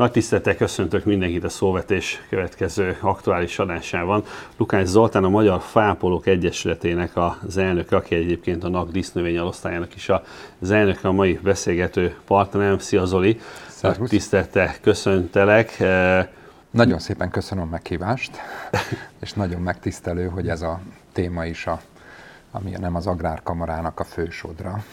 [0.00, 4.24] Nagy tisztelettel köszöntök mindenkit a szóvetés következő aktuális adásában.
[4.56, 10.08] Lukács Zoltán, a Magyar Fápolók Egyesületének az elnöke, aki egyébként a NAK disznövény alosztályának is
[10.60, 12.78] az elnöke, a mai beszélgető partnerem.
[12.78, 13.40] Szia Zoli!
[13.68, 14.08] Szervusz.
[14.08, 15.82] Tisztelettel köszöntelek.
[16.70, 18.30] Nagyon szépen köszönöm a meghívást,
[19.22, 20.80] és nagyon megtisztelő, hogy ez a
[21.12, 21.80] téma is, a,
[22.50, 24.84] ami nem az Agrárkamarának a fősodra,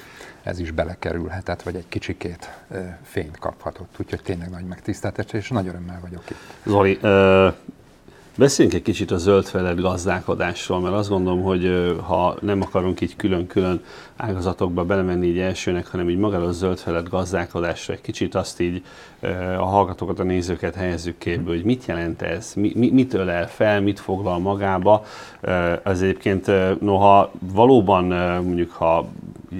[0.47, 2.49] ez is belekerülhetett, vagy egy kicsikét
[3.03, 3.95] fényt kaphatott.
[3.99, 6.37] Úgyhogy tényleg nagy megtiszteltetés, és nagy örömmel vagyok itt.
[6.65, 6.99] Zoli,
[8.37, 13.83] Beszéljünk egy kicsit a zöldfelett gazdálkodásról, mert azt gondolom, hogy ha nem akarunk így külön-külön
[14.15, 18.83] ágazatokba belemenni így elsőnek, hanem így magára a zöldfelett gazdálkodásra egy kicsit azt így
[19.57, 23.99] a hallgatókat, a nézőket helyezzük képbe, hogy mit jelent ez, mi, mit ölel fel, mit
[23.99, 25.05] foglal magába.
[25.83, 28.03] Ez egyébként, noha valóban
[28.43, 29.07] mondjuk, ha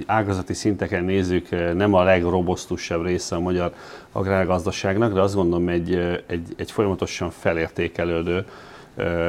[0.06, 3.72] ágazati szinteken nézzük, nem a legrobosztusabb része a magyar
[4.12, 8.44] agrárgazdaságnak, de azt gondolom egy, egy, egy folyamatosan felértékelődő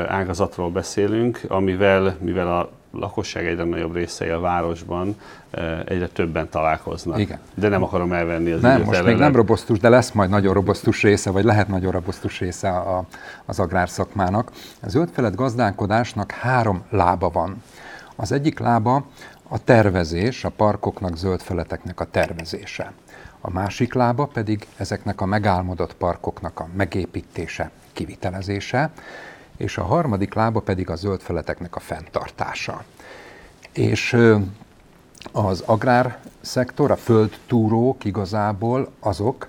[0.08, 5.16] ágazatról beszélünk, amivel, mivel a lakosság egyre nagyobb részei a városban
[5.86, 7.20] egyre többen találkoznak.
[7.20, 7.40] Igen.
[7.54, 9.12] De nem akarom elvenni az Nem, most ellenek.
[9.12, 13.04] még nem robosztus, de lesz majd nagyon robosztus része, vagy lehet nagyon robosztus része a,
[13.46, 14.52] az agrárszakmának.
[14.82, 17.64] A zöldfelett gazdálkodásnak három lába van.
[18.16, 19.06] Az egyik lába
[19.48, 22.92] a tervezés, a parkoknak, zöldfeleteknek a tervezése.
[23.42, 28.92] A másik lába pedig ezeknek a megálmodott parkoknak a megépítése, kivitelezése,
[29.60, 32.84] és a harmadik lába pedig a zöldfeleteknek a fenntartása.
[33.74, 34.18] És
[35.32, 39.48] az agrárszektor, a földtúrók igazából azok,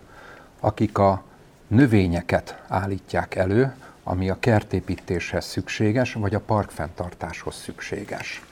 [0.61, 1.22] akik a
[1.66, 8.42] növényeket állítják elő, ami a kertépítéshez szükséges, vagy a parkfenntartáshoz szükséges.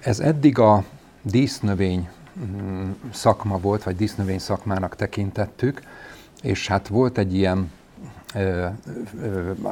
[0.00, 0.84] Ez eddig a
[1.22, 5.82] dísznövény mm, szakma volt, vagy dísznövény szakmának tekintettük,
[6.42, 7.70] és hát volt egy ilyen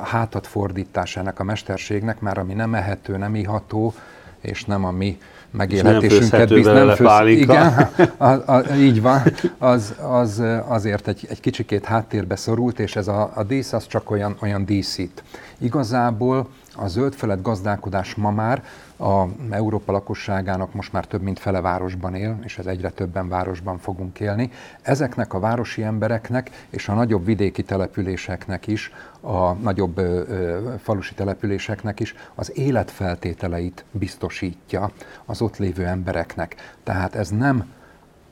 [0.02, 3.94] hátat fordításának a mesterségnek, már ami nem ehető, nem iható,
[4.40, 5.18] és nem a mi
[5.50, 9.22] megélhetésünket biz, nem főz, igen, a, a, így van,
[9.58, 14.10] az, az azért egy, egy kicsikét háttérbe szorult, és ez a, a dísz az csak
[14.10, 15.22] olyan, olyan díszít.
[15.58, 18.64] Igazából a zöldfelett gazdálkodás ma már
[18.96, 23.78] a Európa lakosságának most már több mint fele városban él, és ez egyre többen városban
[23.78, 24.50] fogunk élni.
[24.82, 31.14] Ezeknek a városi embereknek és a nagyobb vidéki településeknek is, a nagyobb ö, ö, falusi
[31.14, 34.90] településeknek is az életfeltételeit biztosítja
[35.24, 36.56] az ott lévő embereknek.
[36.82, 37.72] Tehát ez nem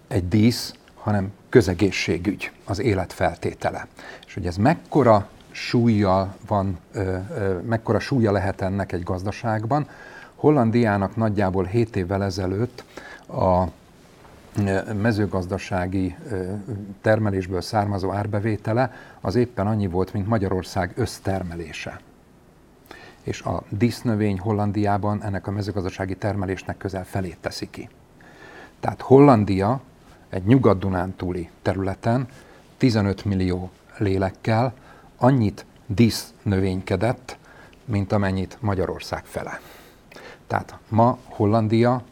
[0.09, 3.87] egy dísz, hanem közegészségügy, az életfeltétele.
[4.27, 6.79] És hogy ez mekkora súlya van,
[7.63, 9.89] mekkora súlya lehet ennek egy gazdaságban,
[10.35, 12.85] Hollandiának nagyjából 7 évvel ezelőtt
[13.29, 13.65] a
[14.95, 16.17] mezőgazdasági
[17.01, 22.01] termelésből származó árbevétele az éppen annyi volt, mint Magyarország össztermelése.
[23.23, 27.89] És a disznövény Hollandiában ennek a mezőgazdasági termelésnek közel felét teszi ki.
[28.81, 29.81] Tehát Hollandia
[30.29, 32.29] egy nyugat-dunántúli területen
[32.77, 34.75] 15 millió lélekkel
[35.17, 37.39] annyit disznövénykedett,
[37.85, 39.61] mint amennyit Magyarország fele.
[40.47, 42.03] Tehát ma Hollandia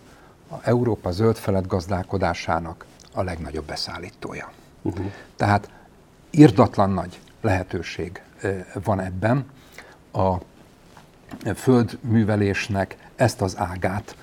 [0.50, 4.50] a Európa zöld felett gazdálkodásának a legnagyobb beszállítója.
[4.82, 5.12] Uh-huh.
[5.37, 5.70] Tehát
[6.31, 8.22] irdatlan nagy lehetőség
[8.84, 9.47] van ebben
[10.12, 10.34] a
[11.54, 14.16] földművelésnek ezt az ágát,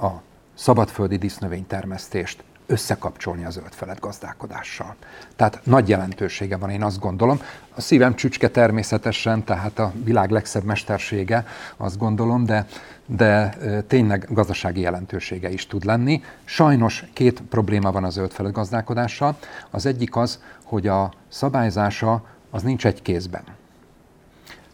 [0.00, 0.08] a
[0.54, 4.94] szabadföldi disznövénytermesztést összekapcsolni a zöldfelett gazdálkodással.
[5.36, 7.40] Tehát nagy jelentősége van, én azt gondolom.
[7.74, 12.66] A szívem csücske természetesen, tehát a világ legszebb mestersége, azt gondolom, de,
[13.06, 16.22] de tényleg gazdasági jelentősége is tud lenni.
[16.44, 19.36] Sajnos két probléma van a zöldfelett gazdálkodással.
[19.70, 23.42] Az egyik az, hogy a szabályzása az nincs egy kézben.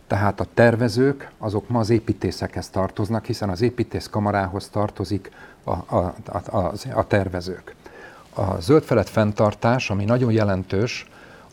[0.06, 5.30] Tehát a tervezők, azok ma az építészekhez tartoznak, hiszen az építész kamarához tartozik
[5.64, 7.74] a, a, a, a, a tervezők.
[8.40, 11.06] A zöldfelett fenntartás, ami nagyon jelentős,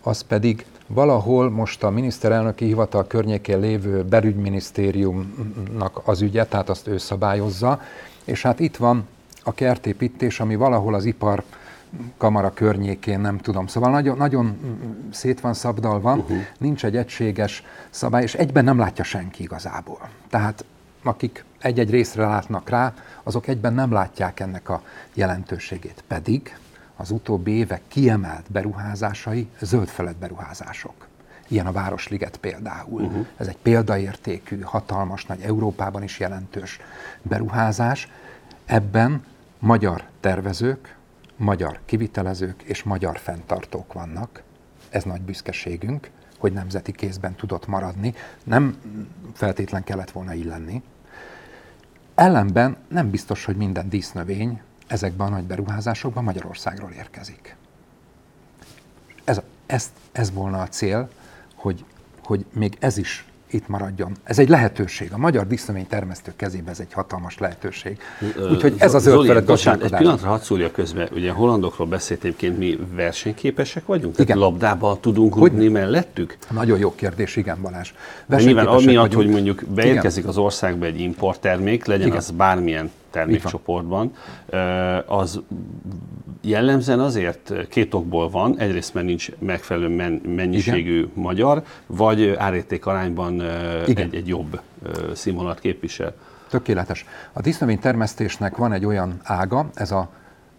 [0.03, 6.97] az pedig valahol most a miniszterelnöki hivatal környékén lévő belügyminisztériumnak az ügye, tehát azt ő
[6.97, 7.81] szabályozza,
[8.23, 9.07] és hát itt van
[9.43, 11.43] a kertépítés, ami valahol az ipar
[12.17, 13.67] kamara környékén, nem tudom.
[13.67, 14.57] Szóval nagyon, nagyon
[15.11, 16.37] szét van szabdalva, uh-huh.
[16.57, 20.09] nincs egy egységes szabály, és egyben nem látja senki igazából.
[20.29, 20.65] Tehát
[21.03, 22.93] akik egy-egy részre látnak rá,
[23.23, 24.81] azok egyben nem látják ennek a
[25.13, 26.03] jelentőségét.
[26.07, 26.57] Pedig
[26.97, 31.07] az utóbbi évek kiemelt beruházásai zöldfelett beruházások.
[31.47, 33.01] Ilyen a Városliget például.
[33.01, 33.25] Uh-huh.
[33.37, 36.79] Ez egy példaértékű, hatalmas, nagy Európában is jelentős
[37.21, 38.07] beruházás.
[38.65, 39.23] Ebben
[39.59, 40.95] magyar tervezők,
[41.35, 44.43] magyar kivitelezők és magyar fenntartók vannak,
[44.89, 48.77] ez nagy büszkeségünk, hogy nemzeti kézben tudott maradni, nem
[49.33, 50.83] feltétlen kellett volna illenni.
[52.15, 57.55] Ellenben nem biztos, hogy minden dísznövény ezekben a nagy beruházásokban Magyarországról érkezik.
[59.23, 61.09] Ez, ez, ez volna a cél,
[61.55, 61.85] hogy,
[62.23, 64.11] hogy még ez is itt maradjon.
[64.23, 65.13] Ez egy lehetőség.
[65.13, 67.97] A magyar disznövény termesztők kezében ez egy hatalmas lehetőség.
[68.51, 71.07] Úgyhogy ez az zöld bocsánat, egy pillanatra hadd szúrja közben.
[71.13, 74.13] Ugye hollandokról beszélt egyébként mi versenyképesek vagyunk?
[74.13, 74.41] Tehát igen.
[74.41, 76.37] labdában tudunk rúgni mellettük?
[76.51, 77.93] Nagyon jó kérdés, igen Balázs.
[78.27, 80.29] Nyilván amiatt, hogy mondjuk beérkezik igen.
[80.29, 82.17] az országba egy importtermék, legyen igen.
[82.17, 84.11] az bármilyen termékcsoportban,
[85.05, 85.41] az
[86.41, 88.59] jellemzően azért két okból van.
[88.59, 91.11] Egyrészt, mert nincs megfelelő men- mennyiségű Igen.
[91.13, 93.41] magyar, vagy árérték arányban
[93.85, 94.59] egy, egy jobb
[95.13, 96.13] színvonalat képvisel.
[96.49, 97.05] Tökéletes.
[97.33, 100.09] A disznövény termesztésnek van egy olyan ága, ez a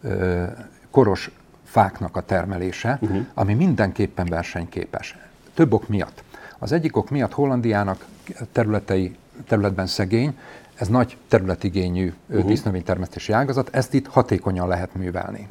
[0.02, 0.44] ö,
[0.90, 1.31] koros
[1.64, 3.26] fáknak a termelése, uh-huh.
[3.34, 5.16] ami mindenképpen versenyképes.
[5.55, 6.22] Több ok miatt.
[6.58, 8.05] Az egyik ok miatt Hollandiának
[8.52, 9.16] területei,
[9.46, 10.38] területben szegény,
[10.78, 12.46] ez nagy területigényű uh-huh.
[12.46, 15.48] disznövénytermesztési ágazat, ezt itt hatékonyan lehet művelni.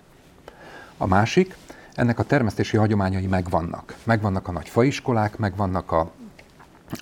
[0.97, 1.56] A másik,
[1.94, 3.95] ennek a termesztési hagyományai megvannak.
[4.03, 6.12] Megvannak a nagy faiskolák, megvannak a,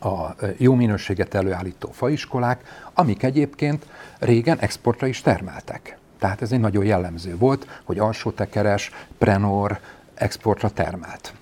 [0.10, 3.86] a jó minőséget előállító faiskolák, amik egyébként
[4.20, 5.98] régen exportra is termeltek.
[6.20, 9.80] Tehát ez egy nagyon jellemző volt, hogy alsótekeres, prenor
[10.14, 11.34] exportra termelt.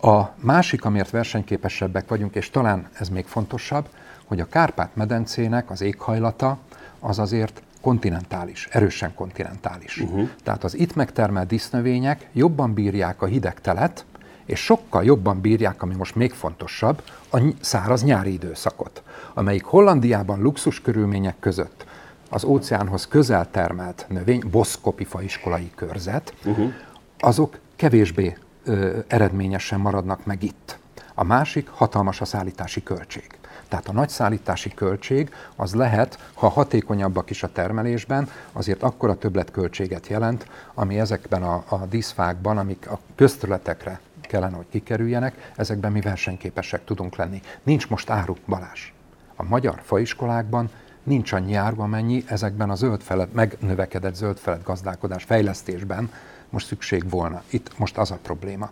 [0.00, 3.88] A másik, amiért versenyképesebbek vagyunk, és talán ez még fontosabb,
[4.30, 6.58] hogy a Kárpát-medencének az éghajlata
[7.00, 10.00] az azért kontinentális, erősen kontinentális.
[10.00, 10.28] Uh-huh.
[10.42, 14.04] Tehát az itt megtermelt disznövények jobban bírják a hideg telet,
[14.44, 19.02] és sokkal jobban bírják, ami most még fontosabb, a száraz nyári időszakot,
[19.34, 21.86] amelyik Hollandiában luxus körülmények között
[22.28, 26.72] az óceánhoz közel termelt növény, boszkopi faiskolai körzet, uh-huh.
[27.18, 30.78] azok kevésbé ö, eredményesen maradnak meg itt.
[31.14, 33.39] A másik hatalmas a szállítási költség.
[33.70, 40.46] Tehát a nagy költség az lehet, ha hatékonyabbak is a termelésben, azért akkora többletköltséget jelent,
[40.74, 47.16] ami ezekben a, a díszfákban, amik a közterületekre kellene, hogy kikerüljenek, ezekben mi versenyképesek tudunk
[47.16, 47.40] lenni.
[47.62, 48.94] Nincs most áru, Balás.
[49.36, 50.70] A magyar faiskolákban
[51.02, 56.10] nincs annyi áru, amennyi ezekben a zöldfelet, megnövekedett zöldfelet gazdálkodás fejlesztésben
[56.50, 57.42] most szükség volna.
[57.50, 58.70] Itt most az a probléma.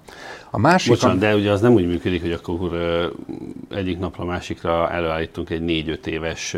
[0.50, 2.70] A másik, Bocsánat, de ugye az nem úgy működik, hogy akkor
[3.70, 5.62] egyik napra másikra előállítunk egy
[6.02, 6.56] 4-5 éves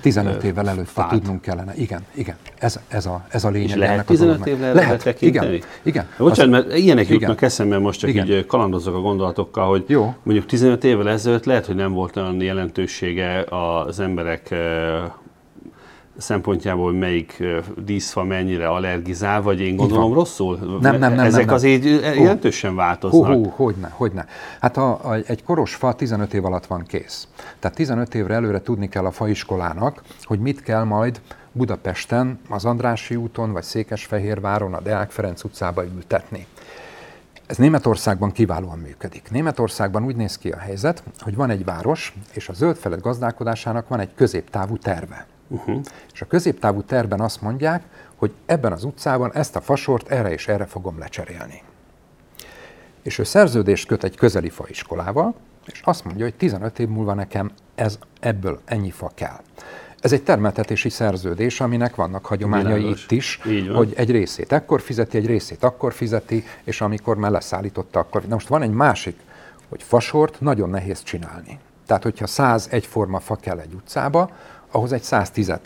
[0.00, 1.08] 15 évvel előtt fát.
[1.10, 1.74] tudnunk kellene.
[1.76, 2.36] Igen, igen.
[2.58, 3.68] Ez, ez, a, ez a lényeg.
[3.68, 5.54] És lehet 15 évvel lehet tekinteni?
[5.54, 6.06] Igen, igen.
[6.18, 7.18] Bocsánat, mert ilyenek igen.
[7.18, 8.26] jutnak eszembe, most csak igen.
[8.26, 10.14] így kalandozok a gondolatokkal, hogy Jó.
[10.22, 14.54] mondjuk 15 évvel ezelőtt lehet, hogy nem volt olyan jelentősége az emberek
[16.18, 17.42] szempontjából, melyik
[17.84, 20.78] díszfa mennyire allergizál, vagy én gondolom rosszul?
[20.80, 21.24] Nem, nem, nem.
[21.24, 21.84] Ezek nem, azért
[22.16, 23.26] jelentősen változnak.
[23.26, 24.26] Hú, hú, hogyne, hogyne.
[24.60, 27.28] Hát a, a, egy koros fa 15 év alatt van kész.
[27.58, 31.20] Tehát 15 évre előre tudni kell a faiskolának, hogy mit kell majd
[31.52, 36.46] Budapesten, az Andrási úton, vagy Székesfehérváron, a Deák Ferenc utcába ültetni.
[37.46, 39.30] Ez Németországban kiválóan működik.
[39.30, 43.88] Németországban úgy néz ki a helyzet, hogy van egy város, és a zöld felett gazdálkodásának
[43.88, 45.26] van egy középtávú terve.
[45.48, 45.80] Uh-huh.
[46.12, 47.82] És a középtávú terben azt mondják,
[48.16, 51.62] hogy ebben az utcában ezt a fasort erre és erre fogom lecserélni.
[53.02, 55.34] És ő szerződést köt egy közeli faiskolával,
[55.66, 59.40] és azt mondja, hogy 15 év múlva nekem ez, ebből ennyi fa kell.
[60.00, 63.02] Ez egy termeltetési szerződés, aminek vannak hagyományai Világos.
[63.02, 63.40] itt is,
[63.74, 68.22] hogy egy részét ekkor fizeti, egy részét akkor fizeti, és amikor már leszállította, akkor...
[68.22, 69.18] Na most van egy másik,
[69.68, 71.58] hogy fasort nagyon nehéz csinálni.
[71.86, 74.30] Tehát, hogyha 100 egyforma fa kell egy utcába,
[74.70, 75.60] ahhoz egy 110-et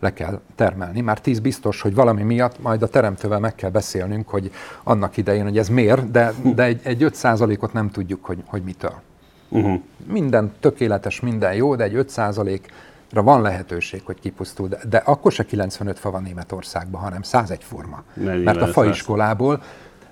[0.00, 1.00] le kell termelni.
[1.00, 4.50] Már 10 biztos, hogy valami miatt majd a teremtővel meg kell beszélnünk, hogy
[4.82, 9.00] annak idején, hogy ez miért, de, de egy, egy 5%-ot nem tudjuk, hogy, hogy mitől.
[9.48, 9.80] Uh-huh.
[10.06, 14.68] Minden tökéletes, minden jó, de egy 5%-ra van lehetőség, hogy kipusztul.
[14.68, 18.02] De, de akkor se 95 fa van Németországban, hanem 101 forma.
[18.14, 19.62] Mert a faiskolából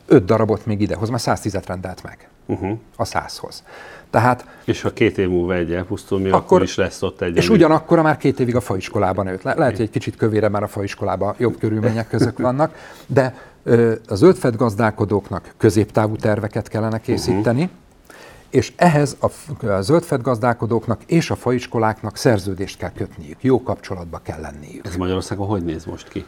[0.06, 2.78] 5 darabot még idehoz, már 110-et rendelt meg uh-huh.
[2.96, 3.62] a 100-hoz.
[4.12, 7.36] Tehát, és ha két év múlva egy elpusztul, mi akkor, akkor is lesz ott egy.
[7.36, 9.42] És ugyanakkor már két évig a faiskolában nőtt.
[9.42, 12.74] Le, lehet, hogy egy kicsit kövére már a faiskolában jobb körülmények között vannak,
[13.06, 18.20] de ö, az zöldfed gazdálkodóknak középtávú terveket kellene készíteni, uh-huh.
[18.50, 24.40] és ehhez a, a zöldfed gazdálkodóknak és a faiskoláknak szerződést kell kötniük, jó kapcsolatba kell
[24.40, 24.86] lenniük.
[24.86, 26.24] Ez Magyarországon hogy néz most ki?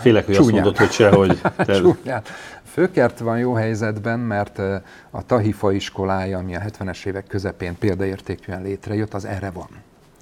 [0.00, 0.52] Félek, hogy Csúnyán.
[0.52, 1.40] azt mondod, hogy sehogy.
[2.04, 2.22] Te...
[2.72, 4.58] Főkert van jó helyzetben, mert
[5.10, 9.68] a Tahifa iskolája, ami a 70-es évek közepén példaértékűen létrejött, az erre van.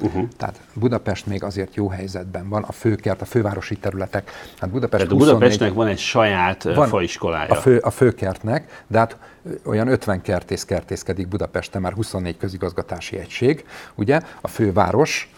[0.01, 0.29] Uh-huh.
[0.37, 4.31] Tehát Budapest még azért jó helyzetben van, a főkert, a fővárosi területek.
[4.59, 7.53] Hát Budapest Tehát 24, Budapestnek van egy saját van faiskolája.
[7.53, 9.17] A, fő, a főkertnek, de hát
[9.65, 13.65] olyan 50 kertész kertészkedik Budapesten, már 24 közigazgatási egység.
[13.95, 15.33] Ugye a főváros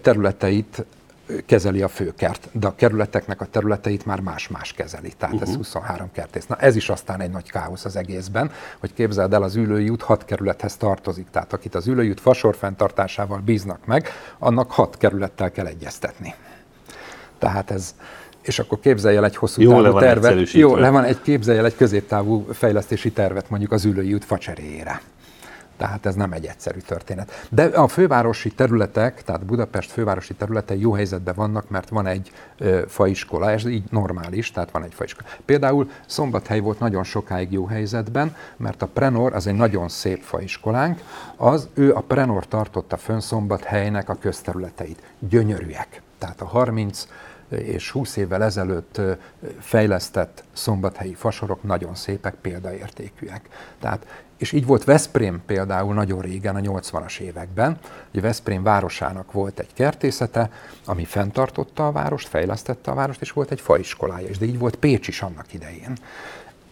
[0.00, 0.84] területeit
[1.46, 5.12] kezeli a főkert, de a kerületeknek a területeit már más-más kezeli.
[5.18, 5.50] Tehát uh-huh.
[5.50, 6.46] ez 23 kertész.
[6.46, 10.02] Na ez is aztán egy nagy káosz az egészben, hogy képzeld el, az ülői út
[10.02, 11.26] hat kerülethez tartozik.
[11.30, 16.34] Tehát akit az ülői út fasor fenntartásával bíznak meg, annak hat kerülettel kell egyeztetni.
[17.38, 17.94] Tehát ez,
[18.42, 20.50] és akkor képzelj el egy hosszú jó, távú tervet.
[20.50, 25.00] Jó, le van egy, képzelj el egy középtávú fejlesztési tervet mondjuk az ülői út facseréjére.
[25.76, 27.46] Tehát ez nem egy egyszerű történet.
[27.50, 32.82] De a fővárosi területek, tehát Budapest fővárosi területei jó helyzetben vannak, mert van egy ö,
[32.88, 35.28] faiskola, ez így normális, tehát van egy faiskola.
[35.44, 41.00] Például Szombathely volt nagyon sokáig jó helyzetben, mert a Prenor, az egy nagyon szép faiskolánk,
[41.36, 45.02] az ő a Prenor tartotta fönn Szombathelynek a közterületeit.
[45.18, 46.02] Gyönyörűek.
[46.18, 47.06] Tehát a 30
[47.48, 49.00] és 20 évvel ezelőtt
[49.58, 53.48] fejlesztett szombathelyi fasorok nagyon szépek, példaértékűek.
[53.80, 57.78] Tehát és így volt Veszprém például nagyon régen, a 80-as években.
[58.10, 60.50] Ugye Veszprém városának volt egy kertészete,
[60.84, 64.76] ami fenntartotta a várost, fejlesztette a várost, és volt egy faiskolája is, de így volt
[64.76, 65.96] Pécs is annak idején.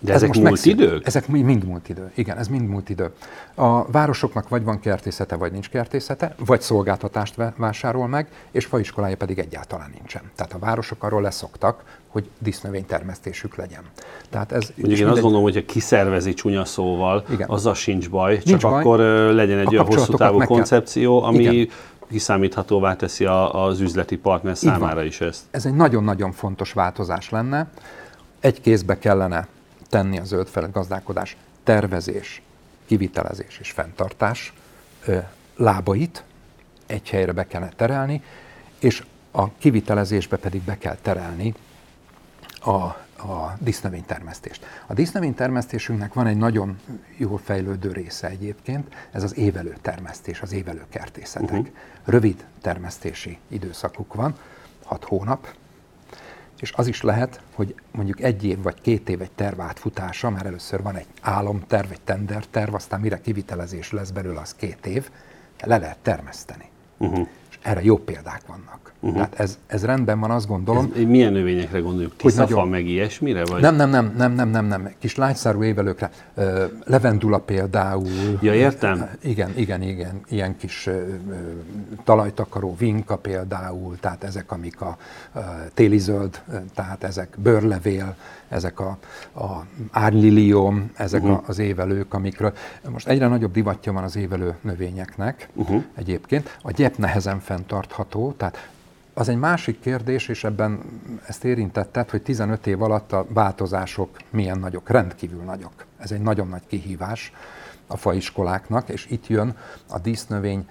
[0.05, 1.07] De ez ezek most múlt idők?
[1.07, 2.11] Ezek mind múlt idő.
[2.15, 3.11] Igen, ez mind múlt idő.
[3.55, 9.39] A városoknak vagy van kertészete, vagy nincs kertészete, vagy szolgáltatást vásárol meg, és faiskolája pedig
[9.39, 10.23] egyáltalán nincsen.
[10.35, 13.83] Tehát a városok arról leszoktak, hogy disznövénytermesztésük legyen.
[14.31, 15.09] Tehát ez Mondjuk én mindegy...
[15.13, 17.49] azt gondolom, hogy ha kiszervezi csúnya szóval, Igen.
[17.49, 18.81] azzal sincs baj, nincs csak baj.
[18.81, 18.99] akkor
[19.35, 21.69] legyen egy olyan hosszú távú koncepció, ami Igen
[22.11, 25.43] kiszámíthatóvá teszi az üzleti partner számára is ezt.
[25.51, 27.67] Ez egy nagyon-nagyon fontos változás lenne.
[28.41, 29.47] Egy kézbe kellene
[29.95, 32.43] tenni a zöld gazdálkodás tervezés,
[32.87, 34.53] kivitelezés és fenntartás
[35.57, 36.25] lábait
[36.87, 38.23] egy helyre be kellene terelni,
[38.79, 41.55] és a kivitelezésbe pedig be kell terelni
[42.61, 44.67] a, a disznövénytermesztést.
[44.87, 46.81] A disznövénytermesztésünknek van egy nagyon
[47.17, 51.51] jól fejlődő része egyébként, ez az évelő termesztés, az évelő kertészetek.
[51.51, 51.75] Uh-huh.
[52.05, 54.37] Rövid termesztési időszakuk van,
[54.85, 55.55] hat hónap,
[56.65, 60.47] és az is lehet, hogy mondjuk egy év vagy két év egy terv átfutása, már
[60.47, 65.11] először van egy álomterv, egy tenderterv, aztán mire kivitelezés lesz belőle, az két év,
[65.65, 66.71] le lehet termeszteni.
[66.99, 67.29] Uh-huh.
[67.51, 68.84] És erre jó példák vannak.
[69.05, 69.17] Uh-huh.
[69.17, 70.93] Tehát ez, ez rendben van, azt gondolom.
[70.97, 72.17] Ez, milyen növényekre gondoljuk?
[72.17, 72.69] Tiszafa nagyon...
[72.69, 73.45] meg ilyesmire?
[73.45, 73.61] Vagy?
[73.61, 74.91] Nem, nem, nem, nem, nem, nem, nem.
[74.99, 76.11] Kis lágyszárú évelőkre.
[76.85, 78.39] Levendula például.
[78.41, 79.11] Ja, értem.
[79.23, 80.21] Igen, igen, igen.
[80.29, 80.89] Ilyen kis
[82.05, 84.97] talajtakaró vinka például, tehát ezek, amik a
[85.75, 86.41] téli zöld,
[86.75, 88.17] tehát ezek bőrlevél,
[88.49, 88.99] ezek a,
[89.35, 91.43] a árlilium, ezek uh-huh.
[91.47, 92.53] az évelők, amikről
[92.91, 95.83] most egyre nagyobb divatja van az évelő növényeknek uh-huh.
[95.95, 96.59] egyébként.
[96.63, 98.69] A gyep nehezen fenntartható, tehát
[99.15, 100.81] az egy másik kérdés, és ebben
[101.27, 105.87] ezt érintetted, hogy 15 év alatt a változások milyen nagyok, rendkívül nagyok.
[105.99, 107.33] Ez egy nagyon nagy kihívás
[107.87, 109.57] a faiskoláknak, és itt jön
[109.89, 110.69] a dísznövény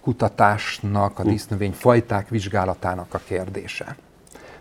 [0.00, 3.96] kutatásnak, a dísznövény fajták vizsgálatának a kérdése.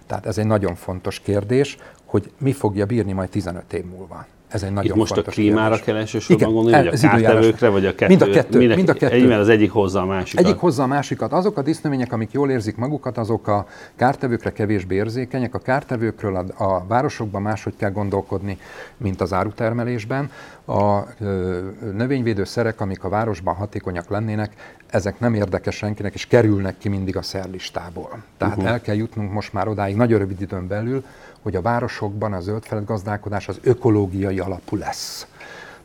[0.06, 4.26] Tehát ez egy nagyon fontos kérdés, hogy mi fogja bírni majd 15 év múlva.
[4.50, 5.86] Ez egy nagyon Itt most a klímára kérdés.
[5.86, 8.08] kell elsősorban gondolni, vagy a kártevőkre, vagy a kettő?
[8.08, 8.58] Mind a kettő.
[8.58, 9.16] Mind, mind a kettő.
[9.16, 10.46] Egyben az egyik hozza a másikat.
[10.46, 11.34] Egyik hozza a másikat.
[11.34, 13.66] Azok a disznövények, amik jól érzik magukat, azok a
[13.96, 15.56] kártevőkre kevésbé érzékenyek.
[15.56, 18.58] A kártevőkről a, a városokban máshogy kell gondolkodni,
[18.98, 20.32] mint az árutermelésben.
[20.66, 21.60] A ö,
[21.94, 27.22] növényvédőszerek, amik a városban hatékonyak lennének, ezek nem érdekes senkinek, és kerülnek ki mindig a
[27.22, 28.24] szerlistából.
[28.38, 28.72] Tehát uh-huh.
[28.72, 31.06] el kell jutnunk most már odáig, nagyon rövid időn belül,
[31.42, 35.28] hogy a városokban a zöldfelett gazdálkodás az ökológiai alapú lesz.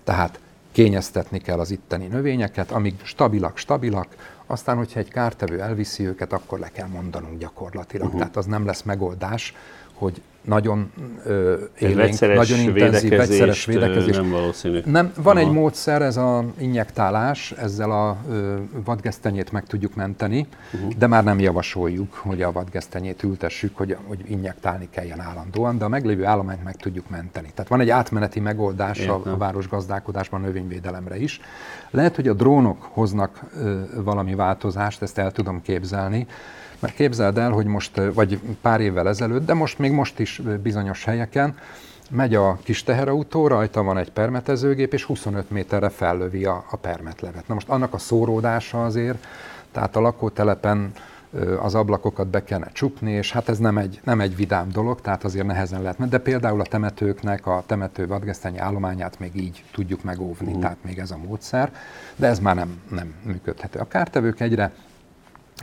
[0.05, 0.39] Tehát
[0.73, 4.07] kényeztetni kell az itteni növényeket, amíg stabilak, stabilak,
[4.47, 8.07] aztán, hogyha egy kártevő elviszi őket, akkor le kell mondanunk gyakorlatilag.
[8.07, 8.21] Uh-huh.
[8.21, 9.55] Tehát az nem lesz megoldás,
[9.95, 10.93] hogy nagyon
[11.25, 14.17] ö, élénk, nagyon intenzív, vegyszeres védekezés.
[14.17, 14.81] Nem valószínű.
[14.85, 15.47] Nem, van Aha.
[15.47, 20.93] egy módszer, ez a injektálás, ezzel a ö, vadgesztenyét meg tudjuk menteni, uh-huh.
[20.99, 25.89] de már nem javasoljuk, hogy a vadgesztenyét ültessük, hogy, hogy injektálni kelljen állandóan, de a
[25.89, 27.51] meglévő állományt meg tudjuk menteni.
[27.55, 29.21] Tehát van egy átmeneti megoldás Értem.
[29.25, 31.41] a, a városgazdálkodásban, a növényvédelemre is.
[31.91, 36.27] Lehet, hogy a drónok hoznak ö, valami változást, ezt el tudom képzelni,
[36.79, 41.05] mert képzeld el, hogy most, vagy pár évvel ezelőtt, de most még most is bizonyos
[41.05, 41.59] helyeken,
[42.11, 47.49] megy a kis teherautó, rajta van egy permetezőgép, és 25 méterre fellövi a, a permetlevet.
[47.49, 49.27] Na most annak a szóródása azért,
[49.73, 50.93] tehát a lakótelepen
[51.61, 55.25] az ablakokat be kellene csukni, és hát ez nem egy, nem egy vidám dolog, tehát
[55.25, 56.09] azért nehezen lehet.
[56.09, 60.63] De például a temetőknek a temető vadgesztenyi állományát még így tudjuk megóvni, uh-huh.
[60.63, 61.73] tehát még ez a módszer,
[62.17, 63.79] de ez már nem, nem működhető.
[63.79, 64.73] A kártevők egyre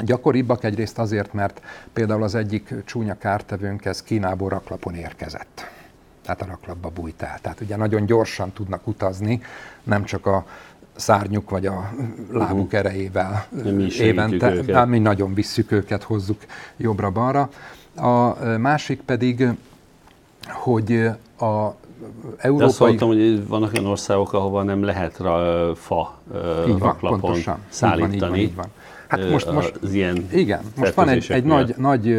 [0.03, 1.61] gyakoribbak egyrészt azért, mert
[1.93, 5.65] például az egyik csúnya kártevőnk ez Kínából raklapon érkezett.
[6.21, 7.39] Tehát a raklapba bújt el.
[7.41, 9.41] Tehát ugye nagyon gyorsan tudnak utazni,
[9.83, 10.45] nem csak a
[10.95, 11.91] szárnyuk vagy a
[12.31, 12.79] lábuk uh-huh.
[12.79, 14.73] erejével mi évente.
[14.73, 16.41] Hát mi nagyon visszük őket, hozzuk
[16.77, 17.49] jobbra-balra.
[17.95, 19.47] A másik pedig,
[20.47, 21.75] hogy a
[22.37, 22.57] európai...
[22.57, 26.19] De azt hallottam, hogy vannak olyan országok, ahova nem lehet ra, fa
[26.67, 27.57] így van, pontosan.
[27.69, 28.13] szállítani.
[28.13, 28.67] Így van, így van, így van.
[29.11, 32.17] Hát most, most, az ilyen igen, most van egy, egy nagy, nagy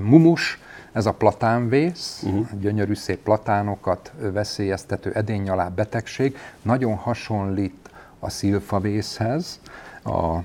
[0.00, 0.58] mumus,
[0.92, 2.46] ez a platánvész, uh-huh.
[2.60, 9.60] gyönyörű szép platánokat veszélyeztető edényalá betegség, nagyon hasonlít a szilfavészhez,
[10.04, 10.36] a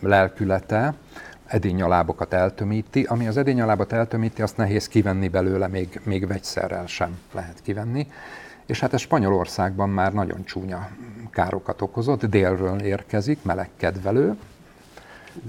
[0.00, 0.94] lelkülete,
[1.46, 3.02] edényalábokat eltömíti.
[3.02, 8.06] Ami az edényalábot eltömíti, azt nehéz kivenni belőle, még, még vegyszerrel sem lehet kivenni.
[8.66, 10.88] És hát ez Spanyolországban már nagyon csúnya
[11.30, 14.36] károkat okozott, délről érkezik, melegkedvelő,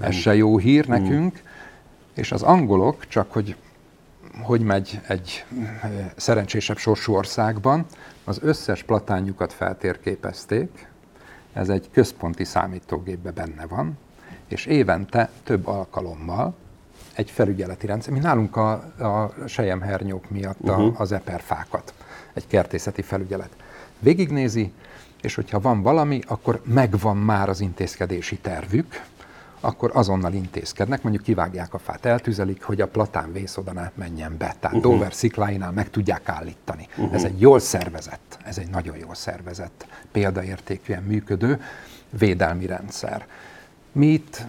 [0.00, 1.42] ez se jó hír nekünk,
[2.14, 3.56] és az angolok, csak hogy
[4.42, 5.44] hogy megy egy
[6.16, 7.86] szerencsésebb sorsú országban,
[8.24, 10.88] az összes platánjukat feltérképezték,
[11.52, 13.98] ez egy központi számítógépben benne van,
[14.48, 16.54] és évente több alkalommal
[17.14, 21.00] egy felügyeleti rendszer, mi nálunk a, a sejemhernyók miatt uh-huh.
[21.00, 21.94] az eperfákat,
[22.32, 23.50] egy kertészeti felügyelet.
[23.98, 24.72] Végignézi,
[25.20, 29.02] és hogyha van valami, akkor megvan már az intézkedési tervük,
[29.60, 34.36] akkor azonnal intézkednek, mondjuk kivágják a fát, eltüzelik, hogy a platán vész oda ne menjen
[34.38, 34.54] be.
[34.60, 34.92] Tehát uh-huh.
[34.92, 36.88] Dover szikláinál meg tudják állítani.
[36.90, 37.14] Uh-huh.
[37.14, 41.60] Ez egy jól szervezett, ez egy nagyon jól szervezett, példaértékűen működő
[42.10, 43.26] védelmi rendszer.
[43.92, 44.44] Mi itt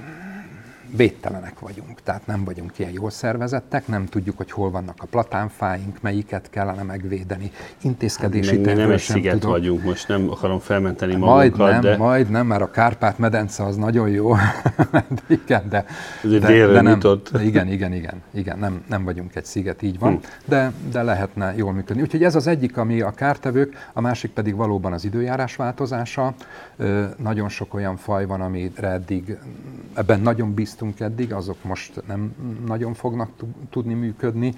[0.96, 6.02] védtelenek vagyunk, tehát nem vagyunk ilyen jól szervezettek, nem tudjuk, hogy hol vannak a platánfáink,
[6.02, 9.52] melyiket kellene megvédeni, intézkedési hát, nem egy sziget tudom.
[9.52, 11.98] vagyunk, most nem akarom felmenteni magunkat, majd nem, de...
[11.98, 14.36] Majd nem, mert a Kárpát-medence az nagyon jó,
[15.46, 15.86] igen, de...
[16.24, 20.00] Ez de, de nem, de igen, igen, igen, igen, nem, nem vagyunk egy sziget, így
[20.00, 20.20] van, hm.
[20.46, 22.02] de, de lehetne jól működni.
[22.02, 26.34] Úgyhogy ez az egyik, ami a kártevők, a másik pedig valóban az időjárás változása.
[27.18, 29.38] Nagyon sok olyan faj van, amire eddig,
[29.94, 33.30] ebben nagyon biztos bíztunk eddig, azok most nem nagyon fognak
[33.70, 34.54] tudni működni.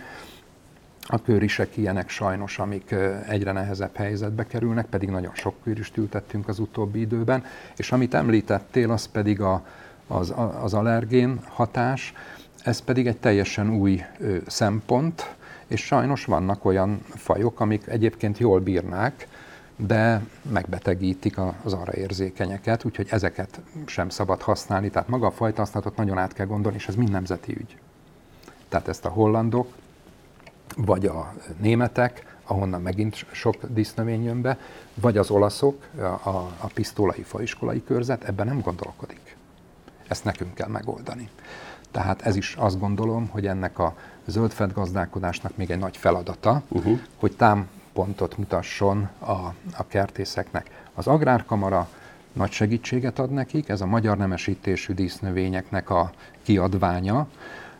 [1.08, 2.96] A körisek ilyenek sajnos, amik
[3.28, 7.44] egyre nehezebb helyzetbe kerülnek, pedig nagyon sok körist ültettünk az utóbbi időben.
[7.78, 9.66] És amit említettél, az pedig a,
[10.08, 12.14] az, az allergén hatás,
[12.64, 14.02] ez pedig egy teljesen új
[14.48, 15.36] szempont,
[15.68, 19.28] és sajnos vannak olyan fajok, amik egyébként jól bírnák,
[19.88, 24.90] de megbetegítik az arra érzékenyeket, úgyhogy ezeket sem szabad használni.
[24.90, 27.78] Tehát maga a fajtahasználatot nagyon át kell gondolni, és ez mind nemzeti ügy.
[28.70, 29.74] Tehát ezt a hollandok,
[30.76, 34.58] vagy a németek, ahonnan megint sok disznövény jön be,
[34.94, 39.36] vagy az olaszok, a, a, a pisztolai faiskolai körzet ebben nem gondolkodik.
[40.08, 41.30] Ezt nekünk kell megoldani.
[41.92, 47.00] Tehát ez is azt gondolom, hogy ennek a zöldfed gazdálkodásnak még egy nagy feladata, uh-huh.
[47.16, 49.32] hogy tám pontot mutasson a,
[49.78, 50.70] a kertészeknek.
[50.94, 51.90] Az Agrárkamara
[52.34, 56.12] nagy segítséget ad nekik, ez a magyar nemesítésű dísznövényeknek a
[56.44, 57.28] kiadványa,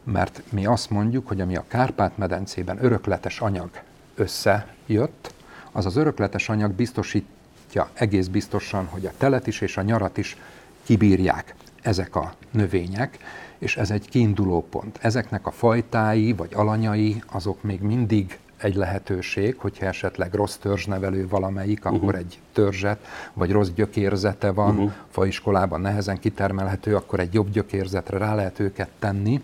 [0.04, 3.70] mert mi azt mondjuk, hogy ami a Kárpát-medencében örökletes anyag
[4.16, 5.34] összejött,
[5.72, 10.38] az az örökletes anyag biztosítja egész biztosan, hogy a telet is és a nyarat is
[10.84, 13.18] kibírják ezek a növények,
[13.58, 14.98] és ez egy kiinduló pont.
[15.02, 21.86] Ezeknek a fajtái vagy alanyai azok még mindig egy lehetőség, hogyha esetleg rossz törzsnevelő valamelyik,
[21.86, 21.96] uh-huh.
[21.96, 24.92] akkor egy törzset, vagy rossz gyökérzete van, uh-huh.
[25.10, 29.42] faiskolában nehezen kitermelhető, akkor egy jobb gyökérzetre rá lehet őket tenni.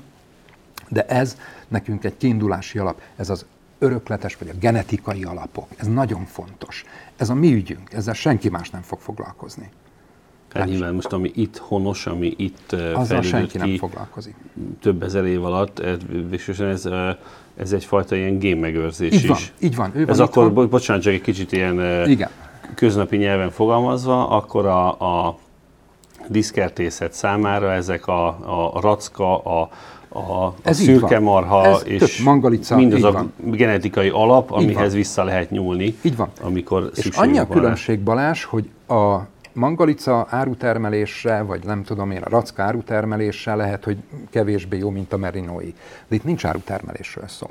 [0.89, 3.45] De ez nekünk egy kiindulási alap, ez az
[3.79, 5.67] örökletes vagy a genetikai alapok.
[5.75, 6.83] Ez nagyon fontos.
[7.17, 9.69] Ez a mi ügyünk, ezzel senki más nem fog foglalkozni.
[10.53, 14.35] Hát nyilván most, ami itt honos, ami itt Azzal senki ki nem foglalkozik.
[14.81, 15.97] több ezer év alatt, ez,
[16.59, 16.87] ez
[17.57, 19.27] ez egyfajta ilyen génmegőrzés így is.
[19.27, 19.91] Van, így van.
[19.93, 20.69] Ő ez van akkor, van.
[20.69, 22.29] bocsánat, csak egy kicsit ilyen Igen.
[22.75, 25.37] köznapi nyelven fogalmazva, akkor a, a
[26.27, 29.69] diszkertészet számára ezek a, a racka, a,
[30.07, 33.33] a, a ez szürke marha ez és mangalica, mindaz a van.
[33.43, 35.95] genetikai alap, amihez vissza lehet nyúlni.
[36.01, 36.29] Így van.
[36.41, 39.17] Amikor és annyi a különbség, Balázs, hogy a
[39.57, 43.97] mangalica árutermelésre, vagy nem tudom én, a racka árutermelésre lehet, hogy
[44.29, 45.73] kevésbé jó, mint a merinói.
[46.07, 47.47] De itt nincs árutermelésről szó.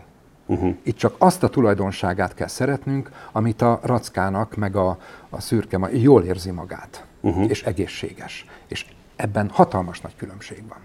[0.46, 0.74] Uh-huh.
[0.82, 4.98] Itt csak azt a tulajdonságát kell szeretnünk, amit a rackának, meg a,
[5.30, 7.50] a szürke jól érzi magát, uh-huh.
[7.50, 8.46] és egészséges.
[8.66, 10.78] És ebben hatalmas nagy különbség van.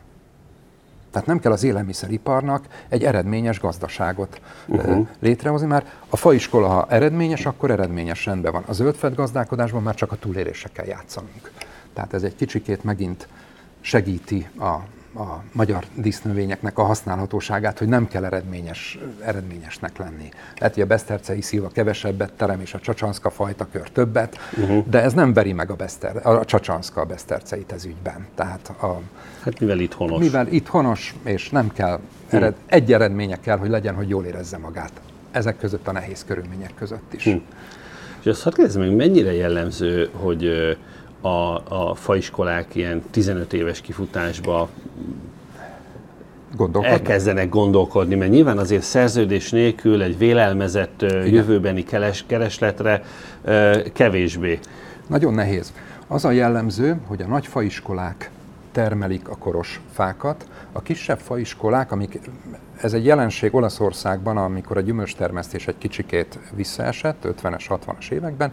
[1.12, 5.08] Tehát nem kell az élelmiszeriparnak egy eredményes gazdaságot uh-huh.
[5.20, 8.64] létrehozni, mert a faiskola, ha eredményes, akkor eredményes rendben van.
[8.68, 11.52] A zöldfed gazdálkodásban már csak a túlélésekkel játszanunk.
[11.94, 13.28] Tehát ez egy kicsikét megint
[13.82, 14.76] segíti a
[15.16, 20.30] a magyar dísznövényeknek a használhatóságát, hogy nem kell eredményes, eredményesnek lenni.
[20.58, 24.86] Lehet, hogy a besztercei szilva kevesebbet terem, és a csacsanszka fajta kör többet, uh-huh.
[24.88, 28.28] de ez nem veri meg a, beszter, a csacsanszka a beszterceit ez ügyben.
[28.36, 29.02] Tehát a,
[29.42, 30.20] hát mivel itt honos.
[30.20, 32.00] Mivel itt honos, és nem kell,
[32.30, 32.66] ered, uh-huh.
[32.66, 34.92] egy eredménye kell, hogy legyen, hogy jól érezze magát.
[35.32, 37.26] Ezek között a nehéz körülmények között is.
[37.26, 37.42] Uh-huh.
[38.20, 40.46] És azt hadd kérdezzem meg, mennyire jellemző, hogy
[41.22, 41.28] a,
[41.68, 44.70] a faiskolák ilyen 15 éves kifutásba
[46.82, 51.28] elkezdenek gondolkodni, mert nyilván azért szerződés nélkül egy vélelmezett Igen.
[51.28, 53.04] jövőbeni keles, keresletre
[53.94, 54.60] kevésbé.
[55.08, 55.74] Nagyon nehéz.
[56.08, 58.30] Az a jellemző, hogy a nagy faiskolák
[58.72, 62.20] termelik a koros fákat, a kisebb faiskolák, amik
[62.82, 68.52] ez egy jelenség Olaszországban, amikor a gyümölcstermesztés egy kicsikét visszaesett, 50-es, 60-as években,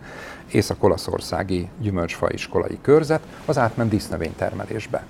[0.52, 5.04] észak-olaszországi gyümölcsfaiskolai körzet, az átment dísznövénytermelésbe.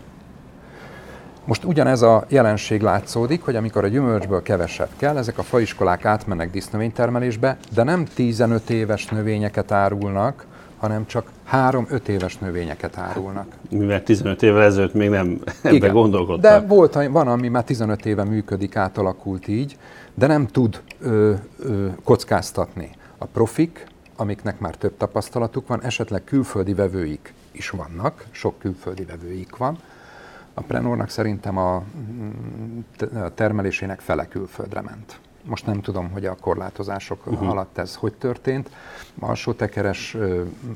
[1.45, 6.51] Most ugyanez a jelenség látszódik, hogy amikor a gyümölcsből kevesebb kell, ezek a faiskolák átmennek
[6.51, 10.47] disznövénytermelésbe, de nem 15 éves növényeket árulnak,
[10.79, 13.47] hanem csak 3-5 éves növényeket árulnak.
[13.71, 16.61] Mivel 15 évvel ezelőtt még nem ebbe Igen, gondolkodtak.
[16.61, 19.77] De volt, van, ami már 15 éve működik, átalakult így,
[20.15, 22.91] de nem tud ö, ö, kockáztatni.
[23.19, 23.87] A profik,
[24.17, 29.79] amiknek már több tapasztalatuk van, esetleg külföldi vevőik is vannak, sok külföldi vevőik van.
[30.55, 31.75] A Prenornak szerintem a,
[33.15, 35.21] a termelésének fele külföldre ment.
[35.49, 37.49] Most nem tudom, hogy a korlátozások uh-huh.
[37.49, 38.71] alatt ez hogy történt.
[39.21, 40.17] A alsótekeres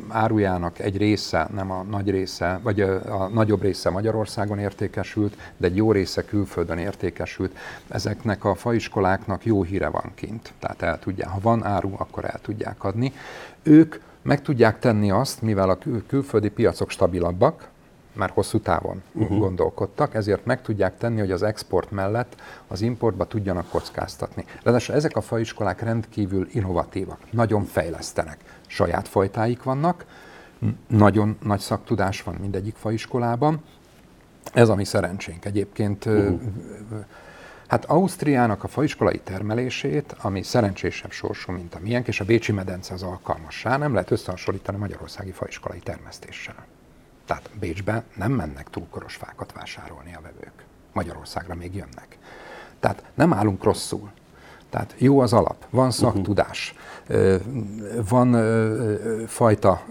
[0.08, 5.66] árujának egy része, nem a nagy része, vagy a, a nagyobb része Magyarországon értékesült, de
[5.66, 7.56] egy jó része külföldön értékesült.
[7.88, 10.52] Ezeknek a faiskoláknak jó híre van kint.
[10.58, 13.12] Tehát el tudják, ha van áru, akkor el tudják adni.
[13.62, 17.68] Ők meg tudják tenni azt, mivel a kül- külföldi piacok stabilabbak,
[18.12, 19.38] már hosszú távon uh-huh.
[19.38, 24.44] gondolkodtak, ezért meg tudják tenni, hogy az export mellett az importba tudjanak kockáztatni.
[24.62, 28.38] Ráadásul ezek a faiskolák rendkívül innovatívak, nagyon fejlesztenek.
[28.66, 30.04] Saját fajtáik vannak,
[30.86, 33.62] nagyon nagy szaktudás van mindegyik faiskolában.
[34.52, 36.04] Ez a mi szerencsénk egyébként.
[36.04, 36.40] Uh-huh.
[37.66, 42.94] Hát Ausztriának a faiskolai termelését, ami szerencsésebb sorsú, mint a miénk, és a Bécsi medence
[42.94, 46.66] az alkalmassá, nem lehet összehasonlítani magyarországi faiskolai termesztéssel.
[47.24, 50.64] Tehát Bécsbe nem mennek túlkoros fákat vásárolni a vevők.
[50.92, 52.18] Magyarországra még jönnek.
[52.80, 54.10] Tehát nem állunk rosszul.
[54.70, 55.94] Tehát jó az alap, van mhm.
[55.94, 56.74] szaktudás,
[58.08, 58.36] van
[59.26, 59.82] fajta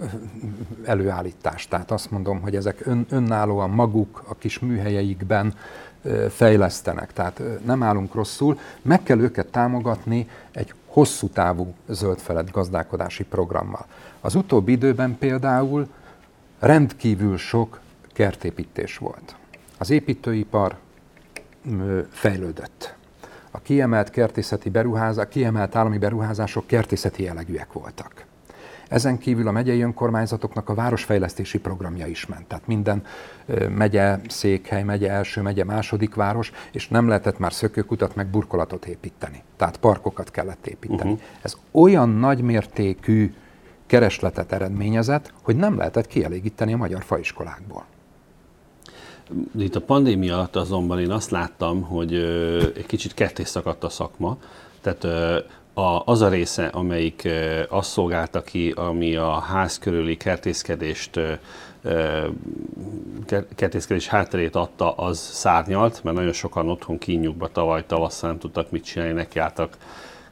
[0.85, 1.67] előállítás.
[1.67, 5.53] Tehát azt mondom, hogy ezek ön, önállóan maguk a kis műhelyeikben
[6.29, 7.13] fejlesztenek.
[7.13, 8.59] Tehát nem állunk rosszul.
[8.81, 13.85] Meg kell őket támogatni egy hosszú távú zöldfelett gazdálkodási programmal.
[14.21, 15.87] Az utóbbi időben például
[16.61, 17.79] rendkívül sok
[18.13, 19.35] kertépítés volt.
[19.77, 20.77] Az építőipar
[22.09, 22.95] fejlődött.
[23.51, 28.25] A kiemelt kertészeti beruházások, kiemelt állami beruházások kertészeti jellegűek voltak.
[28.87, 32.47] Ezen kívül a megyei önkormányzatoknak a városfejlesztési programja is ment.
[32.47, 33.03] Tehát minden
[33.75, 39.43] megye, székhely, megye első, megye második város, és nem lehetett már szökőkutat meg burkolatot építeni.
[39.57, 41.11] Tehát parkokat kellett építeni.
[41.11, 41.27] Uh-huh.
[41.41, 43.33] Ez olyan nagymértékű
[43.91, 47.85] keresletet eredményezett, hogy nem lehetett kielégíteni a magyar faiskolákból.
[49.57, 52.13] Itt a pandémia alatt azonban én azt láttam, hogy
[52.75, 54.37] egy kicsit ketté szakadt a szakma.
[54.81, 55.03] Tehát
[55.73, 57.29] a, az a része, amelyik
[57.69, 61.19] azt szolgálta ki, ami a ház körüli kertészkedést
[63.55, 68.83] kertészkedés hátterét adta, az szárnyalt, mert nagyon sokan otthon kínjukba tavaly tavasszal nem tudtak mit
[68.83, 69.77] csinálni, nekiálltak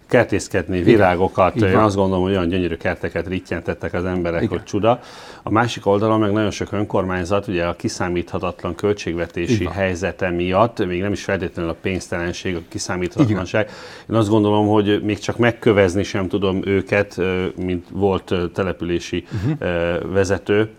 [0.10, 1.56] kertészkedni, virágokat.
[1.56, 4.58] Igen, Én azt gondolom, hogy olyan gyönyörű kerteket rittyentettek az emberek, Igen.
[4.58, 5.00] hogy csuda.
[5.44, 9.72] A másik oldalon meg nagyon sok önkormányzat, ugye a kiszámíthatatlan költségvetési Igen.
[9.72, 13.64] helyzete miatt, még nem is feltétlenül a pénztelenség, a kiszámíthatatlanság.
[13.64, 13.76] Igen.
[14.10, 17.22] Én azt gondolom, hogy még csak megkövezni sem tudom őket,
[17.56, 20.12] mint volt települési uh-huh.
[20.12, 20.70] vezető,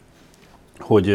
[0.79, 1.07] hogy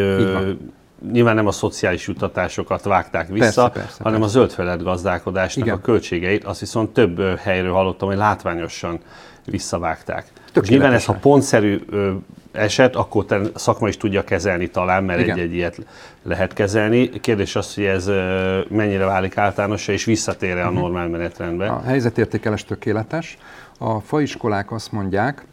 [1.12, 4.36] nyilván nem a szociális juttatásokat vágták vissza, persze, persze, hanem persze.
[4.36, 5.78] a zöldfelett gazdálkodásnak Igen.
[5.78, 8.98] a költségeit, azt viszont több helyről hallottam, hogy látványosan
[9.44, 10.26] visszavágták.
[10.68, 11.84] Nyilván ez, ha pontszerű
[12.52, 15.86] eset, akkor te szakma is tudja kezelni talán, mert egy-egy ilyet
[16.22, 17.08] lehet kezelni.
[17.08, 18.06] Kérdés az, hogy ez
[18.68, 20.80] mennyire válik általánosra, és visszatér-e a mhm.
[20.80, 21.66] normál menetrendbe.
[21.66, 23.38] A helyzetértékelés tökéletes.
[23.78, 25.44] A faiskolák azt mondják,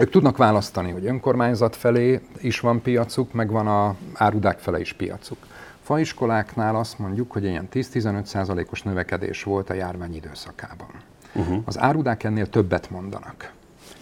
[0.00, 4.92] ők tudnak választani, hogy önkormányzat felé is van piacuk, meg van a árudák fele is
[4.92, 5.38] piacuk.
[5.82, 10.88] faiskoláknál azt mondjuk, hogy ilyen 10-15%-os növekedés volt a járvány időszakában.
[11.34, 11.62] Uh-huh.
[11.64, 13.52] Az árudák ennél többet mondanak.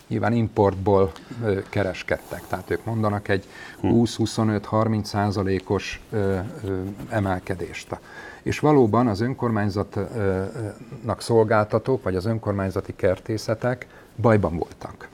[0.07, 1.13] Nyilván importból
[1.45, 3.45] ö, kereskedtek, tehát ők mondanak egy
[3.83, 6.03] 20-25-30 százalékos
[7.09, 7.97] emelkedést.
[8.43, 15.09] És valóban az önkormányzatnak szolgáltatók, vagy az önkormányzati kertészetek bajban voltak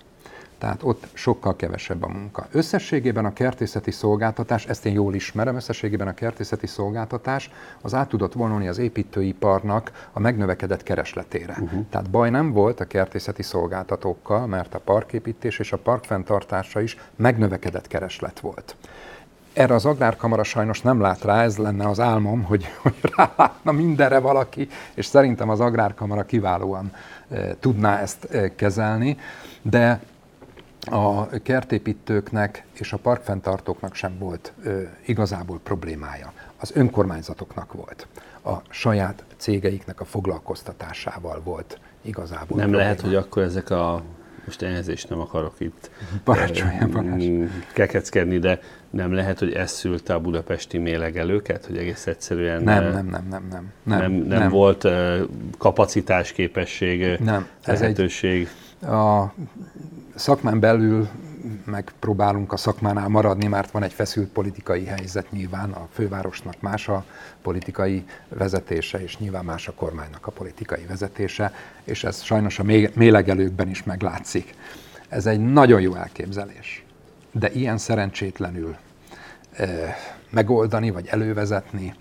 [0.59, 2.47] tehát ott sokkal kevesebb a munka.
[2.51, 8.33] Összességében a kertészeti szolgáltatás, ezt én jól ismerem, összességében a kertészeti szolgáltatás az át tudott
[8.33, 11.57] vonulni az építőiparnak a megnövekedett keresletére.
[11.61, 11.85] Uh-huh.
[11.91, 17.87] Tehát baj nem volt a kertészeti szolgáltatókkal, mert a parképítés és a parkfenntartása is megnövekedett
[17.87, 18.77] kereslet volt.
[19.55, 24.19] Erre az Agrárkamara sajnos nem lát rá, ez lenne az álmom, hogy, hogy rálátna mindenre
[24.19, 26.93] valaki, és szerintem az Agrárkamara kiválóan
[27.31, 29.17] e, tudná ezt e, kezelni,
[29.63, 30.01] de
[30.91, 36.33] a kertépítőknek és a parkfenntartóknak sem volt ö, igazából problémája.
[36.57, 38.07] Az önkormányzatoknak volt.
[38.45, 42.77] A saját cégeiknek a foglalkoztatásával volt igazából Nem probléma.
[42.77, 44.03] lehet, hogy akkor ezek a
[44.45, 45.91] most is nem akarok itt
[46.25, 46.89] parancsolja,
[47.73, 52.93] kekeckedni, de nem lehet, hogy ez szülte a budapesti mélegelőket, hogy egész egyszerűen nem, nem,
[52.93, 54.51] nem, nem, nem, nem, nem, nem, nem.
[54.51, 54.89] volt
[55.59, 57.47] kapacitás, képesség, nem.
[57.63, 58.49] Ez lehetőség.
[58.81, 59.35] Egy, a
[60.15, 61.09] szakmán belül
[61.65, 67.05] megpróbálunk a szakmánál maradni, mert van egy feszült politikai helyzet nyilván, a fővárosnak más a
[67.43, 71.53] politikai vezetése, és nyilván más a kormánynak a politikai vezetése,
[71.85, 72.63] és ez sajnos a
[72.95, 74.55] mélegelőkben is meglátszik.
[75.09, 76.85] Ez egy nagyon jó elképzelés,
[77.33, 78.77] de ilyen szerencsétlenül
[79.53, 79.97] e,
[80.31, 81.95] megoldani, vagy elővezetni,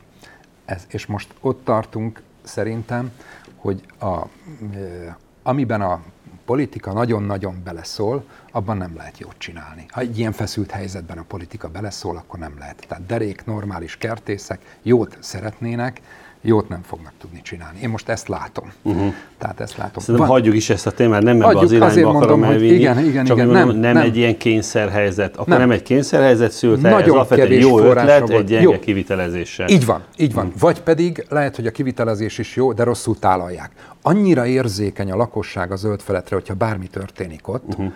[0.66, 3.12] ez, és most ott tartunk szerintem,
[3.56, 6.04] hogy a, e, amiben a
[6.46, 9.86] politika nagyon-nagyon beleszól, abban nem lehet jót csinálni.
[9.90, 12.86] Ha egy ilyen feszült helyzetben a politika beleszól, akkor nem lehet.
[12.88, 16.02] Tehát derék, normális kertészek jót szeretnének,
[16.46, 17.80] jót nem fognak tudni csinálni.
[17.82, 18.72] Én most ezt látom.
[18.82, 19.14] Uh-huh.
[19.38, 20.04] Tehát ezt látom.
[20.04, 22.74] Szerintem Van, hagyjuk is ezt a témát, nem ebbe az irányba akarom mondom, elvinni.
[22.74, 25.34] Igen, igen, csak igen, mondom, nem, nem, nem, egy ilyen kényszerhelyzet.
[25.36, 28.80] Akkor nem, nem egy kényszerhelyzet szült Nagyon ez alapvetően egy jó ötlet, egy gyenge jó.
[28.80, 29.68] kivitelezéssel.
[29.68, 30.46] Így van, így van.
[30.46, 30.62] Uh-huh.
[30.62, 33.72] Vagy pedig lehet, hogy a kivitelezés is jó, de rosszul tálalják.
[34.02, 37.92] Annyira érzékeny a lakosság a zöld feletre, hogyha bármi történik ott, uh-huh.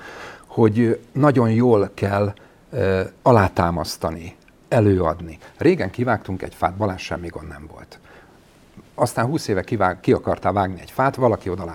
[0.46, 2.34] hogy nagyon jól kell
[2.72, 4.36] uh, alátámasztani,
[4.70, 5.38] előadni.
[5.58, 8.00] Régen kivágtunk egy fát, Balázs semmi gond nem volt
[9.00, 11.66] aztán 20 éve kivág, ki akartál vágni egy fát, valaki oda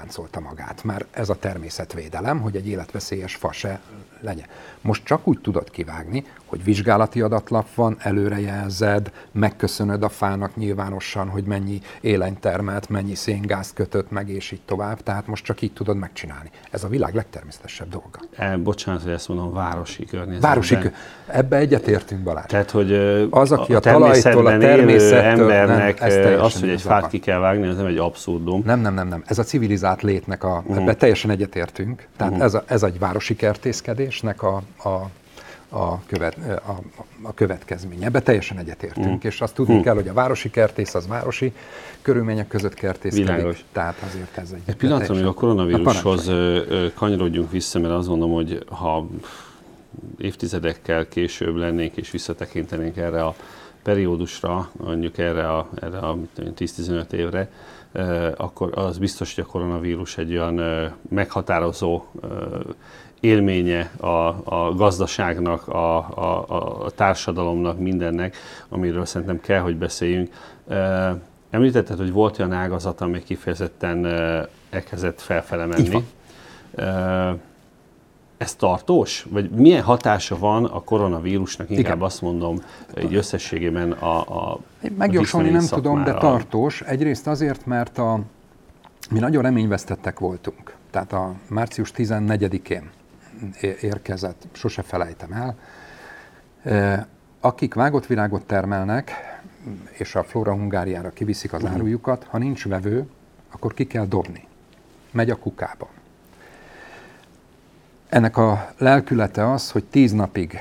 [0.40, 0.84] magát.
[0.84, 3.80] Már ez a természetvédelem, hogy egy életveszélyes fa se
[4.20, 4.46] legyen.
[4.82, 11.44] Most csak úgy tudod kivágni, hogy vizsgálati adatlap van, előrejelzed, megköszönöd a fának nyilvánosan, hogy
[11.44, 15.02] mennyi élenyt termelt, mennyi széngázt kötött meg, és így tovább.
[15.02, 16.50] Tehát most csak így tudod megcsinálni.
[16.70, 18.18] Ez a világ legtermészetesebb dolga.
[18.36, 20.50] E, bocsánat, hogy ezt mondom, városi környezetben.
[20.50, 20.92] Városi kör...
[21.26, 22.46] Ebbe egyetértünk, Balázs.
[22.46, 22.92] Tehát, hogy
[23.30, 27.38] az, aki a, a talajtól, a természettől, embernek nem, az, hogy egy fát ki kell
[27.38, 28.62] vágni, ez nem egy abszurdum.
[28.64, 29.22] Nem, nem, nem, nem.
[29.26, 30.76] Ez a civilizált létnek a, uh-huh.
[30.76, 32.06] ebbe teljesen egyetértünk.
[32.16, 32.46] Tehát uh-huh.
[32.46, 35.10] ez, a, ez egy városi kertészkedésnek a, a
[35.74, 36.78] a, követ, a,
[37.22, 38.06] a következménye.
[38.06, 39.28] Ebbe teljesen egyetértünk, mm.
[39.28, 39.80] és azt tudni mm.
[39.80, 41.52] kell, hogy a városi kertész az városi
[42.02, 43.26] körülmények között kertészkedik.
[43.26, 43.64] Világos.
[43.72, 44.62] Tehát azért ez egy...
[44.64, 46.30] Egy pillanatra még a koronavírushoz
[46.94, 49.06] kanyarodjunk vissza, mert azt mondom, hogy ha
[50.18, 53.34] évtizedekkel később lennénk és visszatekintenénk erre a
[53.82, 57.50] periódusra, mondjuk erre a, erre a 10-15 évre,
[58.36, 60.60] akkor az biztos, hogy a koronavírus egy olyan
[61.08, 62.04] meghatározó
[63.20, 64.06] élménye a,
[64.44, 68.36] a gazdaságnak, a, a, a társadalomnak, mindennek,
[68.68, 70.30] amiről szerintem kell, hogy beszéljünk.
[71.50, 74.06] Említetted, hogy volt olyan ágazat, ami kifejezetten
[74.70, 76.04] elkezdett felfele menni.
[78.42, 79.26] Ez tartós?
[79.30, 82.06] Vagy milyen hatása van a koronavírusnak, inkább Igen.
[82.06, 82.62] azt mondom,
[82.94, 84.18] egy összességében a,
[84.52, 84.58] a
[84.96, 85.82] Megjósolni nem szakmára.
[85.82, 86.80] tudom, de tartós.
[86.80, 88.20] Egyrészt azért, mert a,
[89.10, 90.74] mi nagyon reményvesztettek voltunk.
[90.90, 92.90] Tehát a március 14-én
[93.80, 95.56] érkezett, sose felejtem el.
[97.40, 99.12] Akik vágott virágot termelnek,
[99.90, 101.72] és a Flora Hungáriára kiviszik az mhm.
[101.72, 103.06] árujukat, ha nincs vevő,
[103.52, 104.46] akkor ki kell dobni.
[105.10, 105.88] Megy a kukába.
[108.12, 110.58] Ennek a lelkülete az, hogy tíz napig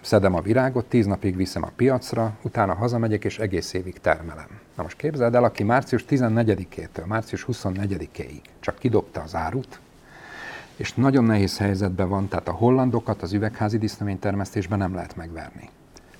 [0.00, 4.46] szedem a virágot, tíz napig viszem a piacra, utána hazamegyek és egész évig termelem.
[4.76, 9.80] Na most képzeld el, aki március 14-től március 24-ig csak kidobta az árut,
[10.76, 15.68] és nagyon nehéz helyzetben van, tehát a hollandokat az üvegházi disznövénytermesztésben nem lehet megverni.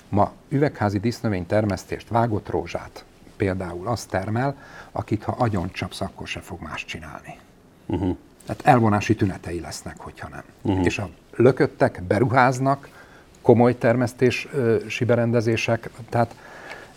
[0.09, 4.55] Ma üvegházi disznövénytermesztést, vágott rózsát például azt termel,
[4.91, 7.39] akit ha agyon csapsz, akkor se fog más csinálni.
[7.85, 8.17] Uh-huh.
[8.51, 10.43] Tehát elvonási tünetei lesznek, hogyha nem.
[10.61, 10.85] Uh-huh.
[10.85, 12.89] És a lököttek beruháznak,
[13.41, 16.35] komoly termesztési berendezések, tehát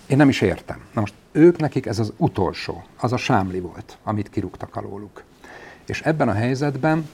[0.06, 0.80] Én nem is értem.
[0.92, 5.22] Na most ők nekik ez az utolsó, az a sámli volt, amit kirúgtak alóluk.
[5.86, 7.08] És ebben a helyzetben,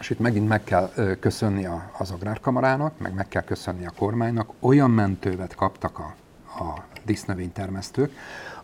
[0.00, 4.90] és itt megint meg kell köszönni az agrárkamarának, meg meg kell köszönni a kormánynak, olyan
[4.90, 6.14] mentővet kaptak a,
[6.64, 8.12] a disznövénytermesztők,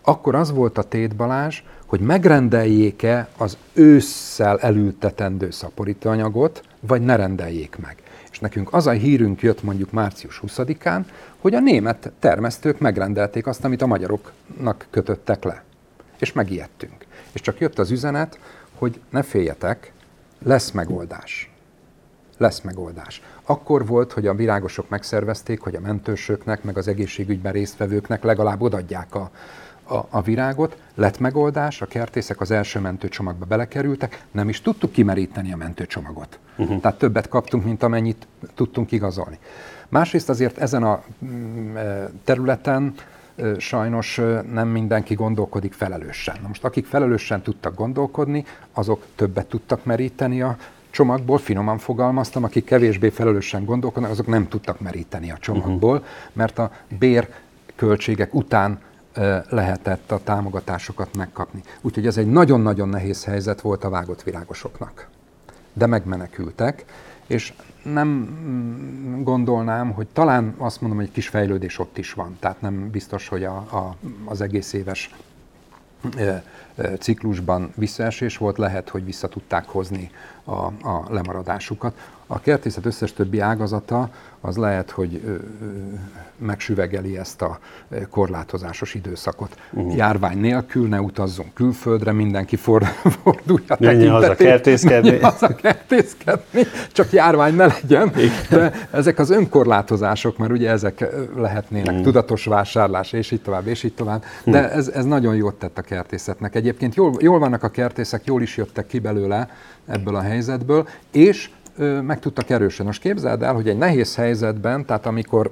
[0.02, 7.76] akkor az volt a tét Balázs, hogy megrendeljék-e az ősszel elültetendő szaporítóanyagot, vagy ne rendeljék
[7.82, 7.96] meg.
[8.30, 11.04] És nekünk az a hírünk jött mondjuk március 20-án,
[11.40, 15.62] hogy a német termesztők megrendelték azt, amit a magyaroknak kötöttek le.
[16.18, 17.06] És megijedtünk.
[17.32, 18.38] És csak jött az üzenet,
[18.74, 19.92] hogy ne féljetek,
[20.44, 21.50] lesz megoldás.
[22.36, 23.22] Lesz megoldás.
[23.42, 29.14] Akkor volt, hogy a virágosok megszervezték, hogy a mentősöknek, meg az egészségügyben résztvevőknek legalább odadják
[29.14, 29.30] a,
[29.84, 35.52] a, a virágot, lett megoldás, a kertészek az első mentőcsomagba belekerültek, nem is tudtuk kimeríteni
[35.52, 36.38] a mentőcsomagot.
[36.56, 36.80] Uh-huh.
[36.80, 39.38] Tehát többet kaptunk, mint amennyit tudtunk igazolni.
[39.88, 42.94] Másrészt azért ezen a mm, e, területen
[43.36, 46.36] e, sajnos e, nem mindenki gondolkodik felelősen.
[46.42, 50.56] Na most akik felelősen tudtak gondolkodni, azok többet tudtak meríteni a
[50.90, 56.08] csomagból, finoman fogalmaztam, akik kevésbé felelősen gondolkodnak, azok nem tudtak meríteni a csomagból, uh-huh.
[56.32, 57.28] mert a bér
[57.76, 58.80] költségek után
[59.48, 61.62] lehetett a támogatásokat megkapni.
[61.80, 65.08] Úgyhogy ez egy nagyon-nagyon nehéz helyzet volt a vágott virágosoknak.
[65.72, 66.84] De megmenekültek,
[67.26, 72.36] és nem mm, gondolnám, hogy talán azt mondom, hogy egy kis fejlődés ott is van.
[72.40, 75.10] Tehát nem biztos, hogy a, a, az egész éves
[76.98, 80.10] ciklusban visszaesés volt, lehet, hogy vissza tudták hozni
[80.44, 80.52] a,
[80.88, 81.98] a lemaradásukat.
[82.34, 85.40] A kertészet összes többi ágazata az lehet, hogy
[86.38, 87.58] megsüvegeli ezt a
[88.10, 89.56] korlátozásos időszakot.
[89.70, 89.96] Uh-huh.
[89.96, 92.82] Járvány nélkül ne utazzunk külföldre, mindenki for,
[93.22, 95.18] fordulja Menjen haza kertészkedni.
[95.18, 98.12] Haza kertészkedni, csak járvány ne legyen.
[98.50, 101.04] De ezek az önkorlátozások, mert ugye ezek
[101.36, 102.02] lehetnének uh-huh.
[102.02, 104.24] tudatos vásárlás, és így tovább, és így tovább.
[104.44, 104.76] De uh-huh.
[104.76, 106.54] ez, ez nagyon jót tett a kertészetnek.
[106.54, 109.48] Egyébként jól, jól vannak a kertészek, jól is jöttek ki belőle
[109.86, 111.50] ebből a helyzetből, és
[112.02, 112.86] meg tudtak erősen.
[112.86, 115.50] Most képzeld el, hogy egy nehéz helyzetben, tehát amikor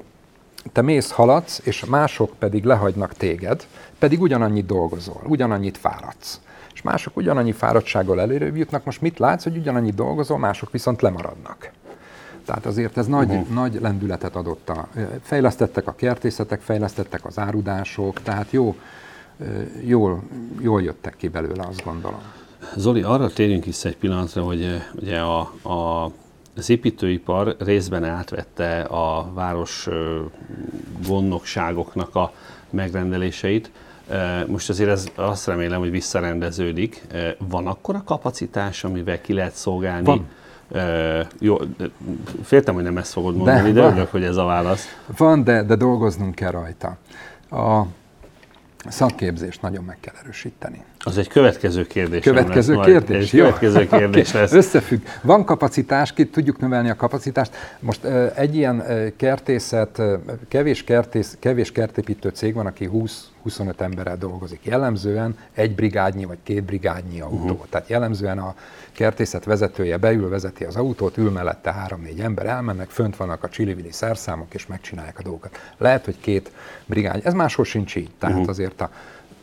[0.73, 3.67] te mész, haladsz, és mások pedig lehagynak téged,
[3.99, 6.41] pedig ugyanannyit dolgozol, ugyanannyit fáradsz.
[6.75, 11.71] És mások ugyanannyi fáradtsággal előrébb jutnak, most mit látsz, hogy ugyanannyit dolgozol, mások viszont lemaradnak.
[12.45, 13.49] Tehát azért ez nagy, uh-huh.
[13.49, 14.69] nagy lendületet adott.
[14.69, 14.89] A,
[15.23, 18.77] fejlesztettek a kertészetek, fejlesztettek az árudások, tehát jó,
[19.85, 20.23] jól,
[20.61, 22.21] jól jöttek ki belőle, azt gondolom.
[22.77, 26.11] Zoli, arra térjünk vissza egy pillanatra, hogy ugye a, a,
[26.57, 29.89] az építőipar részben átvette a város
[31.07, 32.33] gondnokságoknak a
[32.71, 33.71] megrendeléseit.
[34.47, 37.07] Most azért ez azt remélem, hogy visszarendeződik.
[37.39, 40.05] Van akkor a kapacitás, amivel ki lehet szolgálni?
[40.05, 40.29] Van.
[41.39, 41.59] Jó,
[42.43, 44.97] féltem, hogy nem ezt fogod mondani, de, de örülök, hogy ez a válasz.
[45.17, 46.97] Van, de, de dolgoznunk kell rajta.
[47.51, 47.83] A
[48.89, 50.85] szakképzést nagyon meg kell erősíteni.
[51.05, 52.23] Az egy következő kérdés.
[52.25, 53.33] Következő lesz kérdés?
[53.33, 54.53] Egy következő kérdés lesz.
[54.53, 55.01] Összefügg.
[55.23, 57.55] Van kapacitás, ki tudjuk növelni a kapacitást.
[57.79, 58.85] Most egy ilyen
[59.17, 60.03] kertészet,
[60.49, 64.61] kevés, kertész, kevés kertépítő cég van, aki 20-25 emberrel dolgozik.
[64.65, 67.37] Jellemzően egy brigádnyi vagy két brigádnyi autó.
[67.37, 67.67] Uh-huh.
[67.71, 68.55] Tehát jellemzően a
[68.93, 73.89] kertészet vezetője beül, vezeti az autót, ül mellette három-négy ember, elmennek, fönt vannak a csili
[73.91, 75.59] szerszámok, és megcsinálják a dolgokat.
[75.79, 76.53] Lehet, hogy két
[76.87, 77.21] brigány.
[77.25, 78.11] Ez máshol sincs így.
[78.19, 78.51] Tehát uh-huh.
[78.51, 78.91] azért a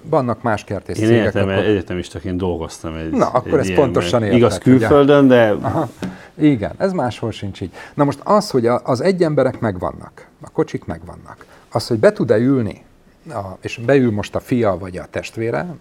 [0.10, 1.64] vannak más kertész Én egyetem, akkor...
[1.64, 4.38] egyetemistaként dolgoztam egy Na, akkor egy ez pontosan érted.
[4.38, 5.52] Igaz külföldön, de...
[5.62, 5.90] Aha,
[6.36, 7.72] igen, ez máshol sincs így.
[7.94, 12.38] Na most az, hogy az egy emberek megvannak, a kocsik megvannak, az, hogy be tud-e
[12.38, 12.84] ülni,
[13.30, 15.76] a, és beül most a fia vagy a testvére,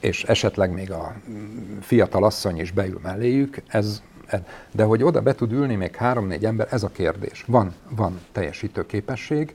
[0.00, 1.14] és esetleg még a
[1.80, 4.02] fiatal asszony is beül melléjük, ez,
[4.72, 7.44] de hogy oda be tud ülni még három-négy ember, ez a kérdés.
[7.46, 9.54] Van, van teljesítő képesség,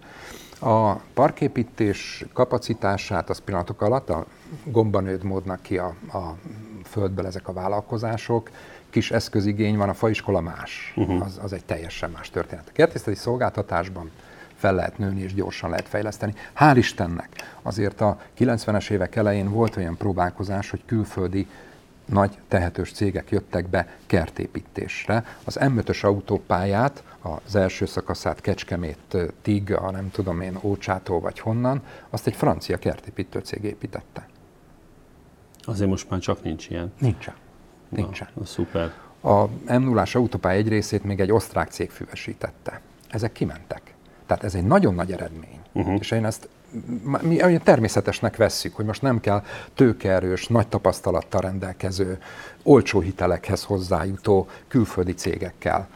[0.64, 4.26] a parképítés kapacitását az pillanatok alatt a
[4.64, 6.36] gombanőd módnak ki a, a
[6.84, 8.50] földből ezek a vállalkozások,
[8.90, 11.26] kis eszközigény van, a faiskola más, uh-huh.
[11.26, 12.68] az, az egy teljesen más történet.
[12.68, 14.12] A kertészeti szolgáltatásban
[14.56, 16.34] fel lehet nőni és gyorsan lehet fejleszteni.
[16.60, 17.30] Hál' Istennek
[17.62, 21.48] azért a 90-es évek elején volt olyan próbálkozás, hogy külföldi
[22.06, 25.26] nagy tehetős cégek jöttek be kertépítésre.
[25.44, 31.82] Az M5-ös autópályát, az első szakaszát Kecskemét Tig, a nem tudom én, Ócsától vagy honnan,
[32.10, 34.28] azt egy francia kertépítő cég építette.
[35.66, 36.94] Azért most már csak nincs ilyen.
[37.00, 37.34] Nincsen.
[37.90, 38.28] Nincsen.
[38.34, 38.92] Na, szuper.
[39.22, 42.82] A m 0 autópálya egy részét még egy osztrák cég füvesítette.
[43.10, 43.94] Ezek kimentek.
[44.26, 45.60] Tehát ez egy nagyon nagy eredmény.
[45.72, 45.96] Uh-huh.
[46.00, 46.50] És én ezt
[47.22, 49.44] mi természetesnek vesszük, hogy most nem kell
[49.76, 52.18] tőkeerős, nagy tapasztalattal rendelkező,
[52.64, 55.88] olcsó hitelekhez hozzájutó külföldi cégekkel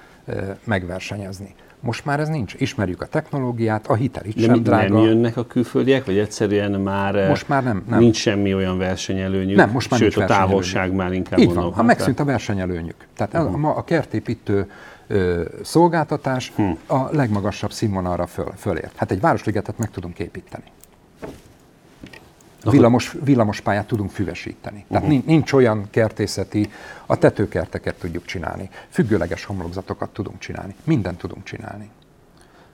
[0.64, 1.56] megversenyezni.
[1.80, 2.54] Most már ez nincs.
[2.58, 4.94] Ismerjük a technológiát, a hitel itt De sem drága.
[4.94, 8.00] nem jönnek a külföldiek, vagy egyszerűen már Most már nem, nem.
[8.00, 9.58] nincs semmi olyan versenyelőnyük?
[9.58, 12.96] Nem, most már Sőt, nincs a távolság már inkább Így van, ha megszűnt a versenyelőnyük.
[13.16, 13.56] Tehát uh-huh.
[13.60, 14.72] ma a kertépítő
[15.08, 16.72] ö, szolgáltatás Hm.
[16.88, 18.96] a legmagasabb színvonalra föl, fölért.
[18.96, 20.64] Hát egy városligetet meg tudunk építeni.
[22.64, 24.86] Villamos, villamospályát tudunk füvesíteni.
[24.90, 25.26] Tehát uh-huh.
[25.26, 26.70] nincs olyan kertészeti,
[27.06, 31.90] a tetőkerteket tudjuk csinálni, függőleges homlokzatokat tudunk csinálni, mindent tudunk csinálni.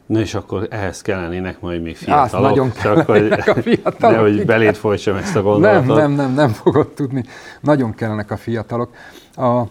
[0.06, 2.50] Na és akkor ehhez kellenének majd még fiatalok.
[2.50, 5.98] nagyon csak hogy, a fiatalok, nehogy beléd folytsam ezt a Nem, gondolatot.
[5.98, 7.24] nem, nem, nem fogod tudni.
[7.60, 8.94] Nagyon kellenek a fiatalok.
[9.36, 9.64] A,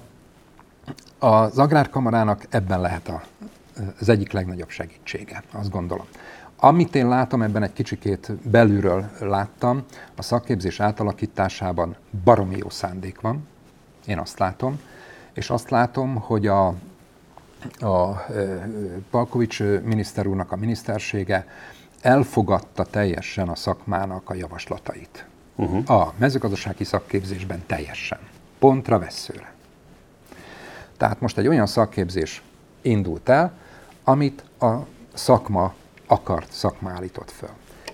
[1.23, 3.23] az Agrárkamarának ebben lehet a,
[4.01, 6.07] az egyik legnagyobb segítsége, azt gondolom.
[6.57, 9.85] Amit én látom, ebben egy kicsikét belülről láttam,
[10.17, 13.49] a szakképzés átalakításában baromi jó szándék van,
[14.07, 14.81] én azt látom,
[15.33, 16.67] és azt látom, hogy a,
[17.79, 18.25] a
[19.11, 21.47] Palkovics miniszter úrnak a minisztersége
[22.01, 25.27] elfogadta teljesen a szakmának a javaslatait.
[25.55, 25.91] Uh-huh.
[25.91, 28.19] A mezőgazdasági szakképzésben teljesen.
[28.59, 29.52] Pontra vesszőre.
[31.03, 32.43] Tehát most egy olyan szakképzés
[32.83, 33.53] indult el,
[34.05, 34.73] amit a
[35.13, 35.75] szakma
[36.07, 37.49] akart, szakma állított föl.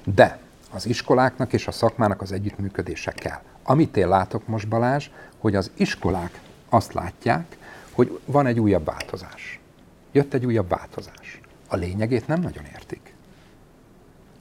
[0.05, 0.39] De
[0.71, 3.41] az iskoláknak és a szakmának az együttműködése kell.
[3.63, 7.57] Amit én látok most, Balázs, hogy az iskolák azt látják,
[7.93, 9.61] hogy van egy újabb változás.
[10.13, 11.41] Jött egy újabb változás.
[11.69, 13.15] A lényegét nem nagyon értik.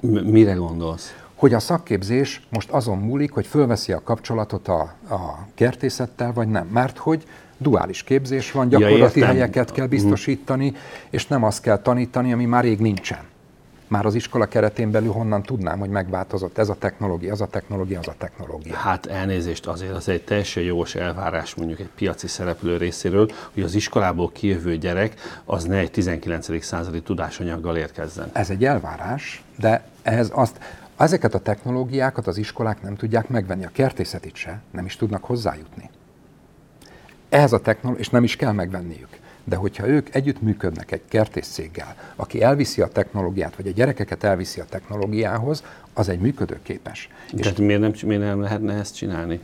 [0.02, 1.16] M- Mire gondolsz?
[1.36, 6.68] Hogy a szakképzés most azon múlik, hogy fölveszi a kapcsolatot a, a kertészettel, vagy nem.
[6.68, 7.28] Mert hogy
[7.58, 9.36] duális képzés van, gyakorlati értem.
[9.36, 10.74] helyeket kell biztosítani,
[11.10, 13.20] és nem azt kell tanítani, ami már rég nincsen.
[13.88, 18.00] Már az iskola keretén belül honnan tudnám, hogy megváltozott ez a technológia, az a technológia,
[18.00, 18.76] az a technológia.
[18.76, 23.76] Hát elnézést azért, az egy teljesen jogos elvárás mondjuk egy piaci szereplő részéről, hogy az
[23.76, 25.14] iskolából kijövő gyerek
[25.46, 26.64] az ne egy 19.
[26.64, 28.30] századi tudásanyaggal érkezzen.
[28.34, 30.60] Ez egy elvárás, de ehhez azt,
[30.98, 35.90] ezeket a technológiákat az iskolák nem tudják megvenni, a kertészetit se, nem is tudnak hozzájutni.
[37.30, 39.10] Ehhez a technológia, és nem is kell megvenniük.
[39.44, 44.60] De hogyha ők együtt működnek egy kertészcéggel, aki elviszi a technológiát, vagy a gyerekeket elviszi
[44.60, 45.64] a technológiához,
[45.94, 47.10] az egy működőképes.
[47.34, 49.40] És Tehát miért nem, miért nem lehetne ezt csinálni?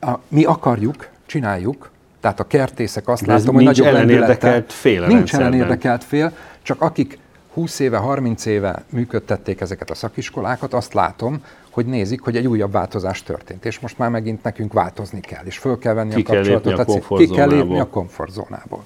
[0.00, 1.90] a, mi akarjuk, csináljuk,
[2.20, 7.18] tehát a kertészek azt De látom, hogy nagyobb ellenérdekelt fél Nincs ellenérdekelt fél, csak akik
[7.52, 11.44] 20 éve, 30 éve működtették ezeket a szakiskolákat, azt látom,
[11.78, 15.58] hogy nézik, hogy egy újabb változás történt, és most már megint nekünk változni kell, és
[15.58, 16.86] föl kell venni Ki a kell kapcsolatot.
[16.86, 18.84] lépni a ki kell lépni a komfortzónából.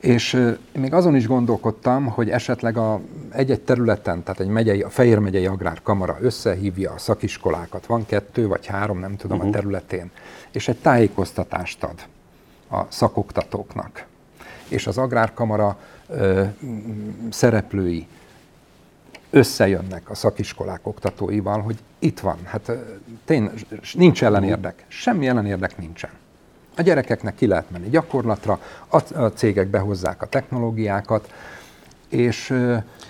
[0.00, 5.18] És még azon is gondolkodtam, hogy esetleg a, egy-egy területen, tehát egy megyei, a Fejér
[5.18, 9.52] megyei Agrárkamara összehívja a szakiskolákat, van kettő vagy három, nem tudom, uh-huh.
[9.52, 10.10] a területén,
[10.52, 12.06] és egy tájékoztatást ad
[12.70, 14.06] a szakoktatóknak.
[14.68, 15.78] És az Agrárkamara
[16.08, 16.42] ö,
[17.30, 18.06] szereplői
[19.36, 22.74] összejönnek a szakiskolák oktatóival, hogy itt van, hát ö,
[23.24, 23.52] tényleg
[23.94, 26.10] nincs ellenérdek, semmi ellenérdek nincsen.
[26.76, 28.60] A gyerekeknek ki lehet menni gyakorlatra,
[29.14, 31.32] a cégek behozzák a technológiákat,
[32.08, 32.54] és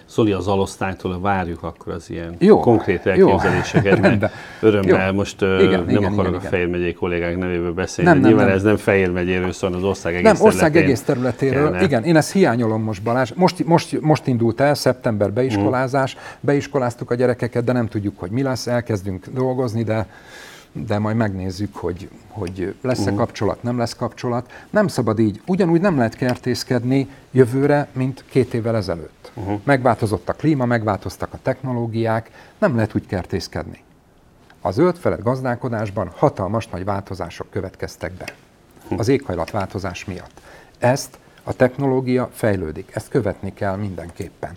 [0.09, 4.31] Zoli, az alosztálytól várjuk akkor az ilyen Jó, konkrét jó, elképzeléseket, rendben.
[4.61, 5.13] örömmel Jó.
[5.15, 6.49] most Igen, nem igen, akarok igen, a.
[6.49, 8.11] Fejér megyei kollégák nevében beszélni.
[8.11, 8.57] Nem, nem, Nyilván nem.
[8.57, 11.63] ez nem Fejér megyéről szól, az ország egész nem, ország egész területéről.
[11.65, 11.85] kellene.
[11.85, 13.33] Igen, én ezt hiányolom most Balázs.
[13.35, 18.43] Most, most, most indult el, szeptember beiskolázás, beiskoláztuk a gyerekeket, de nem tudjuk, hogy mi
[18.43, 20.07] lesz, elkezdünk dolgozni, de
[20.85, 24.51] de majd megnézzük, hogy, hogy lesz-e kapcsolat, nem lesz kapcsolat.
[24.71, 25.41] Nem szabad így.
[25.47, 29.33] Ugyanúgy nem lehet kertészkedni jövőre, mint két évvel ezelőtt.
[29.35, 29.61] Uh-huh.
[29.65, 33.83] Megváltozott a klíma, megváltoztak a technológiák, nem lehet úgy kertészkedni.
[34.61, 38.35] A zöldfelett gazdálkodásban hatalmas nagy változások következtek be
[38.97, 40.41] az éghajlatváltozás miatt.
[40.79, 44.57] Ezt a technológia fejlődik, ezt követni kell mindenképpen.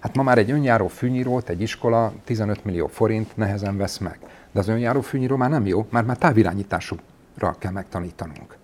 [0.00, 4.18] Hát ma már egy önjáró fűnyírót egy iskola 15 millió forint nehezen vesz meg.
[4.52, 8.56] De az önjáró fűnyíró már nem jó, mert már távirányításúra kell megtanítanunk.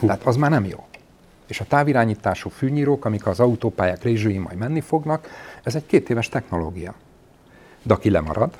[0.00, 0.84] Tehát az már nem jó.
[1.46, 5.28] És a távirányítású fűnyírók, amik az autópályák rézsői majd menni fognak,
[5.62, 6.94] ez egy két éves technológia.
[7.82, 8.58] De aki lemarad,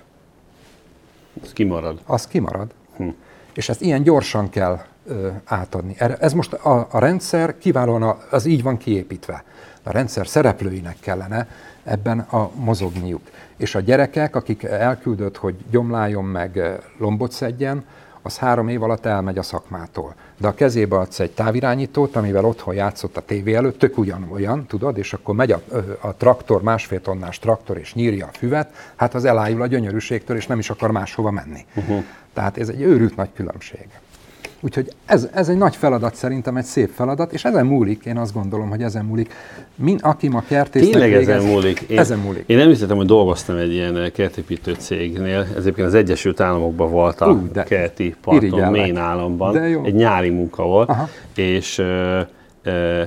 [1.42, 2.00] Ez kimarad.
[2.06, 2.74] az kimarad.
[2.96, 3.08] Hm.
[3.54, 5.94] És ezt ilyen gyorsan kell ö, átadni.
[5.98, 9.44] Ez most a, a rendszer kiválóan a, az így van kiépítve.
[9.82, 11.48] A rendszer szereplőinek kellene
[11.85, 13.22] ebben a mozogniuk.
[13.57, 17.85] És a gyerekek, akik elküldött, hogy gyomláljon meg, ö, lombot szedjen,
[18.22, 20.14] az három év alatt elmegy a szakmától.
[20.39, 24.99] De a kezébe adsz egy távirányítót, amivel otthon játszott a tévé előtt, tök ugyanolyan, tudod,
[24.99, 29.14] és akkor megy a, ö, a traktor, másfél tonnás traktor, és nyírja a füvet, hát
[29.14, 31.66] az elájul a gyönyörűségtől, és nem is akar máshova menni.
[31.74, 32.05] Uh-huh.
[32.33, 33.89] Tehát ez egy őrült nagy különbség.
[34.64, 38.32] Úgyhogy ez, ez egy nagy feladat szerintem, egy szép feladat, és ezen múlik, én azt
[38.32, 39.34] gondolom, hogy ezen múlik.
[39.74, 41.80] Min, aki ma kertésznek Tényleg végez, ezen múlik.
[41.80, 42.44] Én, ezen múlik.
[42.46, 47.30] Én említettem, hogy dolgoztam egy ilyen kertépítő cégnél, ez egyébként az Egyesült Államokban volt a
[47.30, 48.70] Ú, de kerti parton.
[48.70, 49.52] Maine államban.
[49.52, 49.84] De jó.
[49.84, 51.08] Egy nyári munka volt, Aha.
[51.34, 52.20] és ö,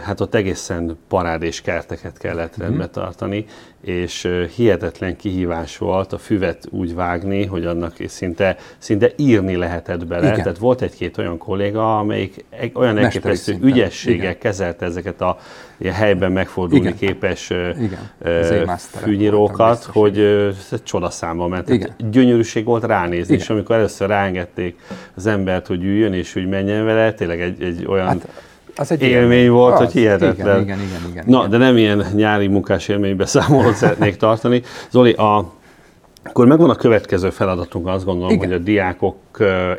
[0.01, 2.62] hát ott egészen parádés kerteket kellett Mhm.
[2.66, 3.45] rendbe tartani,
[3.82, 10.28] és hihetetlen kihívás volt a füvet úgy vágni, hogy annak szinte, szinte írni lehetett bele.
[10.28, 10.38] Igen.
[10.38, 14.38] Tehát volt egy-két olyan kolléga, amelyik olyan elképesztő ügyességgel Igen.
[14.38, 15.38] kezelte ezeket a
[15.78, 16.97] ilyen helyben megfordulni Igen.
[16.97, 18.78] képes Igen.
[18.78, 20.20] fűnyírókat, hogy
[20.72, 21.70] ez csodaszámba ment.
[21.70, 21.89] Igen.
[22.12, 23.43] Gyönyörűség volt ránézni, Igen.
[23.45, 24.80] és amikor először ráengedték
[25.16, 28.28] az embert, hogy üljön és úgy menjen vele, tényleg egy, egy olyan Hát,
[28.76, 30.62] az egy élmény volt, Az, hogy hihetetlen.
[30.62, 31.10] Igen, igen, igen.
[31.12, 31.50] igen, Na, igen.
[31.50, 34.62] de nem ilyen nyári munkás élménybeszámolót szeretnék tartani.
[34.90, 35.54] Zoli, a,
[36.24, 38.48] akkor megvan a következő feladatunk, azt gondolom, Igen.
[38.48, 39.16] hogy a diákok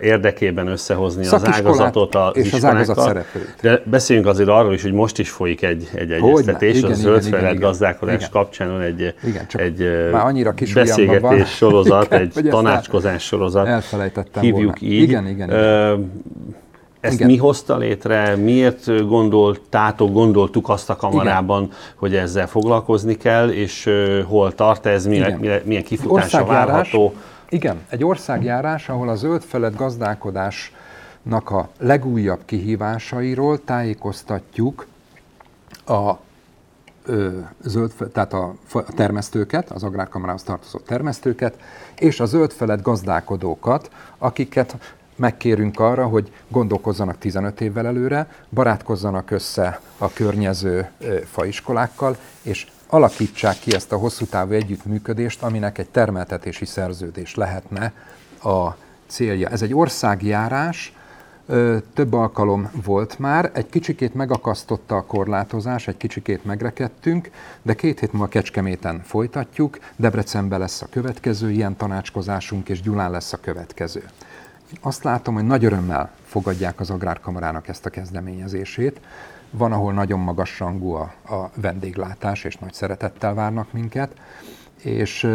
[0.00, 3.54] érdekében összehozni az ágazatot az és az ágazat szereplőit.
[3.62, 7.58] De beszéljünk azért arról is, hogy most is folyik egy, egy egyeztetés, igen, a zöldfejlett
[7.58, 8.28] gazdálkodás Igen.
[8.30, 11.20] kapcsán van egy, Igen, csak egy már annyira kis ujjamban van.
[11.20, 13.66] beszélgetés sorozat, Igen, egy tanácskozás sorozat.
[13.66, 14.94] elfelejtettem Hívjuk volna.
[14.94, 15.02] így.
[15.02, 15.58] Igen, igen, igen.
[15.60, 15.94] Ö,
[17.00, 17.26] ezt Igen.
[17.26, 18.36] mi hozta létre?
[18.36, 23.90] Miért gondoltátok, gondoltuk azt a kamarában, hogy ezzel foglalkozni kell, és
[24.26, 25.38] hol tart ez, milyen, Igen.
[25.38, 27.14] milyen, milyen kifutása várható?
[27.48, 34.86] igen, egy országjárás, ahol a zöldfelett gazdálkodásnak a legújabb kihívásairól tájékoztatjuk
[35.86, 36.12] a
[37.62, 38.54] zöld, tehát a,
[38.94, 41.58] termesztőket, az agrárkamarához tartozó termesztőket,
[41.98, 44.76] és a zöldfelett gazdálkodókat, akiket
[45.16, 50.88] megkérünk arra, hogy gondolkozzanak 15 évvel előre, barátkozzanak össze a környező
[51.24, 57.92] faiskolákkal, és alakítsák ki ezt a hosszú távú együttműködést, aminek egy termeltetési szerződés lehetne
[58.42, 58.70] a
[59.06, 59.48] célja.
[59.48, 60.96] Ez egy országjárás,
[61.94, 67.30] Több alkalom volt már, egy kicsikét megakasztotta a korlátozás, egy kicsikét megrekedtünk,
[67.62, 73.32] de két hét múlva Kecskeméten folytatjuk, Debrecenben lesz a következő ilyen tanácskozásunk, és Gyulán lesz
[73.32, 74.02] a következő.
[74.80, 79.00] Azt látom, hogy nagy örömmel fogadják az Agrárkamarának ezt a kezdeményezését.
[79.50, 84.12] Van, ahol nagyon magas rangú a, a vendéglátás, és nagy szeretettel várnak minket.
[84.82, 85.28] És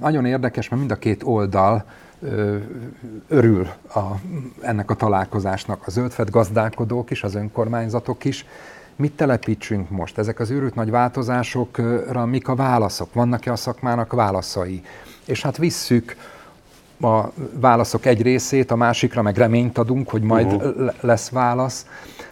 [0.00, 1.84] nagyon érdekes, mert mind a két oldal
[3.28, 4.00] örül a,
[4.60, 8.46] ennek a találkozásnak, a zöldfed gazdálkodók is, az önkormányzatok is.
[8.96, 10.18] Mit telepítsünk most?
[10.18, 13.14] Ezek az őrült nagy változásokra mik a válaszok?
[13.14, 14.82] Vannak-e a szakmának válaszai?
[15.24, 16.16] És hát visszük
[17.00, 20.90] a válaszok egy részét, a másikra meg reményt adunk, hogy majd uh-huh.
[21.00, 21.86] lesz válasz.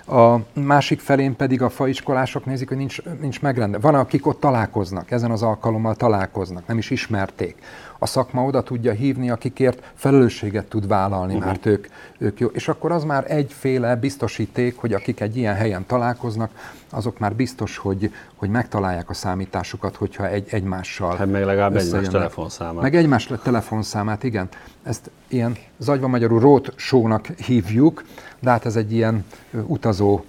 [0.09, 3.81] A másik felén pedig a faiskolások nézik, hogy nincs, nincs megrendel.
[3.81, 7.57] Van, akik ott találkoznak, ezen az alkalommal találkoznak, nem is ismerték.
[7.99, 11.47] A szakma oda tudja hívni, akikért felelősséget tud vállalni, uh-huh.
[11.47, 11.87] mert ők,
[12.19, 12.49] ők jó.
[12.49, 16.51] És akkor az már egyféle biztosíték, hogy akik egy ilyen helyen találkoznak,
[16.91, 22.09] azok már biztos, hogy, hogy megtalálják a számításukat, hogyha egy, egymással Hát meg legalább egymás
[22.09, 22.83] telefonszámát.
[22.83, 24.49] Meg egymás telefonszámát, igen.
[24.83, 28.05] Ezt ilyen zagyva magyarul road show-nak hívjuk,
[28.41, 29.25] de hát ez egy ilyen
[29.67, 30.25] utazó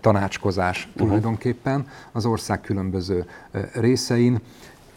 [0.00, 1.02] tanácskozás uh-huh.
[1.02, 3.26] tulajdonképpen az ország különböző
[3.72, 4.40] részein.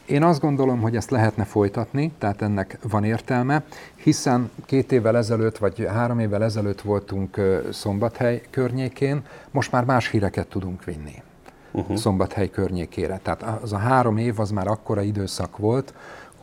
[0.05, 3.63] Én azt gondolom, hogy ezt lehetne folytatni, tehát ennek van értelme,
[3.95, 7.39] hiszen két évvel ezelőtt, vagy három évvel ezelőtt voltunk
[7.71, 9.21] Szombathely környékén,
[9.51, 11.23] most már más híreket tudunk vinni
[11.75, 11.97] uh-huh.
[11.97, 13.19] Szombathely környékére.
[13.23, 15.93] Tehát az a három év az már akkora időszak volt,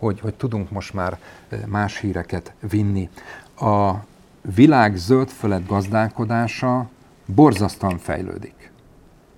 [0.03, 1.19] hogy, hogy tudunk most már
[1.67, 3.09] más híreket vinni.
[3.61, 3.93] A
[4.55, 6.89] világ zöldföld gazdálkodása
[7.27, 8.71] borzasztóan fejlődik.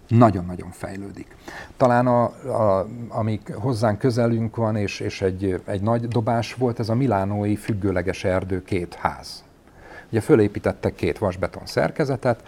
[0.09, 1.37] Nagyon-nagyon fejlődik.
[1.77, 6.89] Talán a, a, amik hozzánk közelünk van, és, és egy, egy nagy dobás volt, ez
[6.89, 9.45] a milánói függőleges erdő két ház.
[10.11, 12.43] Ugye fölépítettek két vasbeton szerkezetet,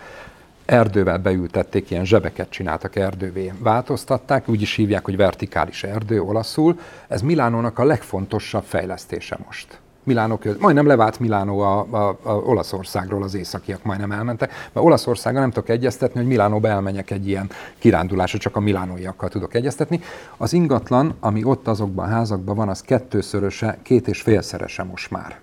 [0.67, 6.79] erdővel beültették, ilyen zsebeket csináltak erdővé, változtatták, úgy is hívják, hogy vertikális erdő olaszul.
[7.09, 9.81] Ez Milánónak a legfontosabb fejlesztése most.
[10.07, 15.41] Milánó köz, majdnem levált Milánó a, a, a Olaszországról, az északiak majdnem elmentek, mert Olaszországgal
[15.41, 20.01] nem tudok egyeztetni, hogy Milánóba elmenjek egy ilyen kirándulásra, csak a milánóiakkal tudok egyeztetni.
[20.37, 25.39] Az ingatlan, ami ott azokban a házakban van, az kettőszöröse, két és félszerese most már.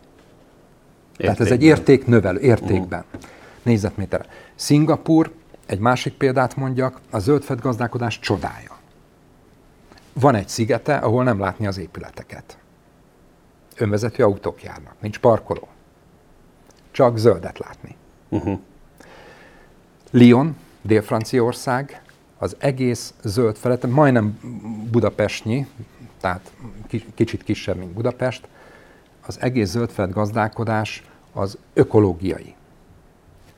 [1.18, 3.30] Tehát ez egy értéknövelő, értékben, uh-huh.
[3.64, 4.26] Négyzetméterre.
[4.56, 5.32] Szingapur,
[5.66, 8.78] egy másik példát mondjak, a zöldfed gazdálkodás csodája.
[10.14, 12.58] Van egy szigete, ahol nem látni az épületeket.
[13.76, 15.68] Önvezető autók járnak, nincs parkoló.
[16.92, 17.96] Csak zöldet látni.
[18.30, 18.60] Uh-huh.
[20.12, 22.02] Lyon, Dél-Franciaország,
[22.38, 24.40] az egész zöld felett, majdnem
[24.92, 25.68] Budapestnyi,
[26.20, 26.52] tehát
[27.16, 28.48] kicsit kisebb, mint Budapest,
[29.26, 31.04] az egész zöldfeld gazdálkodás
[31.34, 32.56] az ökológiai.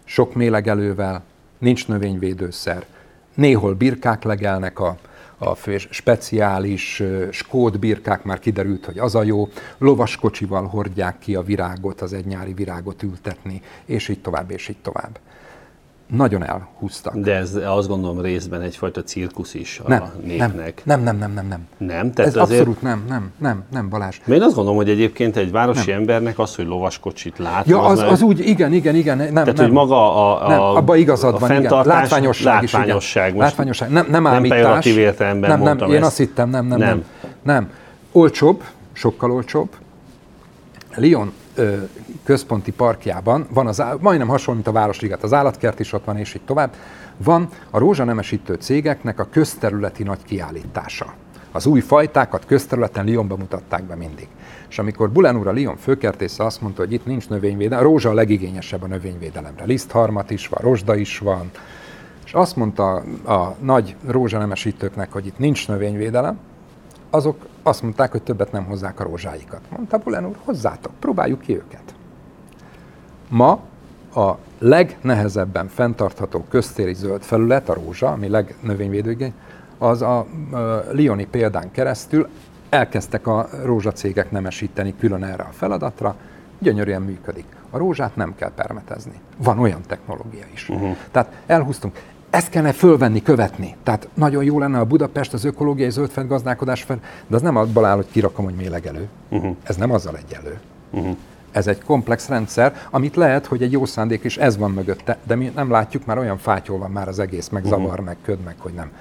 [0.06, 1.24] Sok mélegelővel,
[1.58, 2.86] nincs növényvédőszer,
[3.34, 4.97] néhol birkák legelnek a,
[5.38, 5.56] a
[5.89, 12.14] speciális skót birkák, már kiderült, hogy az a jó, lovaskocsival hordják ki a virágot, az
[12.14, 15.20] egy nyári virágot ültetni, és így tovább, és így tovább
[16.16, 17.16] nagyon elhúztak.
[17.16, 20.82] De ez azt gondolom részben egyfajta cirkusz is a nem, népnek.
[20.86, 21.68] Nem, nem, nem, nem, nem.
[21.78, 22.13] Nem?
[22.13, 22.59] Tehát ez azért...
[22.59, 24.20] abszolút nem, nem, nem, nem, Balázs.
[24.28, 25.99] Én azt gondolom, hogy egyébként egy városi nem.
[25.99, 27.68] embernek az, hogy lovaskocsit lát.
[27.68, 29.18] Ja, az, az úgy, igen, igen, igen.
[29.18, 29.66] Nem, Tehát, nem.
[29.66, 31.72] hogy maga a, a, nem, abba igazad van, igen.
[31.86, 33.45] Látványosság, látványosság, is, igen.
[33.45, 33.89] látványosság.
[33.89, 34.57] Nem, nem ámítás.
[34.57, 36.88] Nem pejoratív értelemben nem, nem, Én azt hittem, nem, nem, nem.
[36.88, 37.03] Nem.
[37.41, 37.70] nem.
[38.11, 38.63] Olcsóbb,
[38.93, 39.70] sokkal olcsóbb.
[40.95, 41.32] Lyon
[42.24, 46.34] központi parkjában van az, majdnem hasonló, mint a Városliget, az állatkert is ott van, és
[46.34, 46.74] így tovább,
[47.18, 51.14] van a rózsanemesítő cégeknek a közterületi nagy kiállítása.
[51.51, 54.28] Az új fajtákat közterületen Lyonban mutatták be mindig.
[54.70, 58.10] És amikor Bulán úr a Lyon főkertésze azt mondta, hogy itt nincs növényvédelem, a rózsa
[58.10, 59.66] a legigényesebb a növényvédelemre.
[59.66, 61.51] Lisztharmat is van, rozsda is van,
[62.26, 62.93] és azt mondta
[63.26, 66.38] a nagy rózsanemesítőknek, hogy itt nincs növényvédelem,
[67.16, 69.61] azok azt mondták, hogy többet nem hozzák a rózsáikat.
[69.70, 71.95] Mondta Bulen úr, hozzátok, próbáljuk ki őket.
[73.30, 73.59] Ma
[74.16, 79.34] a legnehezebben fenntartható köztéri zöld felület, a rózsa, ami legnövényvédőigény,
[79.78, 80.26] az a,
[80.91, 82.28] Lioni példán keresztül
[82.70, 86.16] elkezdtek a rózsacégek nemesíteni külön erre a feladatra,
[86.59, 87.45] gyönyörűen működik.
[87.70, 89.20] A rózsát nem kell permetezni.
[89.38, 90.70] Van olyan technológia is.
[90.70, 90.95] Uh-huh.
[91.11, 92.01] Tehát elhúztunk
[92.36, 93.76] ezt kellene fölvenni, követni.
[93.84, 97.86] Tehát nagyon jó lenne a Budapest, az ökológiai zöldfed gazdálkodás fel, de az nem abban
[97.86, 99.08] áll, hogy kirakom, hogy mélegelő.
[99.30, 99.56] Uh-huh.
[99.64, 100.60] Ez nem azzal egyelő.
[100.92, 101.16] Uh-huh.
[101.52, 105.36] Ez egy komplex rendszer, amit lehet, hogy egy jó szándék is ez van mögötte, de
[105.36, 107.82] mi nem látjuk, már olyan fátyol van már az egész, meg uh-huh.
[107.82, 108.92] zavar, meg köd, meg hogy nem.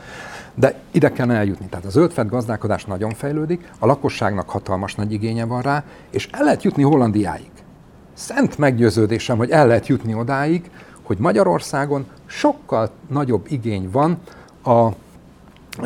[0.55, 1.67] De ide kell eljutni.
[1.67, 6.45] Tehát a zöldfed gazdálkodás nagyon fejlődik, a lakosságnak hatalmas nagy igénye van rá, és el
[6.45, 7.51] lehet jutni Hollandiáig.
[8.15, 10.71] Szent meggyőződésem, hogy el lehet jutni odáig,
[11.05, 14.19] hogy Magyarországon sokkal nagyobb igény van
[14.65, 14.89] a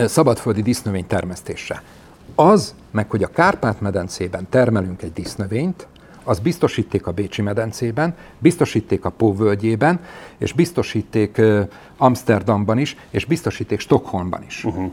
[0.06, 1.82] szabadföldi disznövény termesztésre.
[2.34, 5.86] Az, meg hogy a Kárpát-medencében termelünk egy disznövényt,
[6.24, 10.00] az biztosíték a Bécsi medencében, biztosíték a Póvölgyében,
[10.38, 11.40] és biztosíték
[11.96, 14.64] Amsterdamban is, és biztosíték Stockholmban is.
[14.64, 14.92] Uh-huh.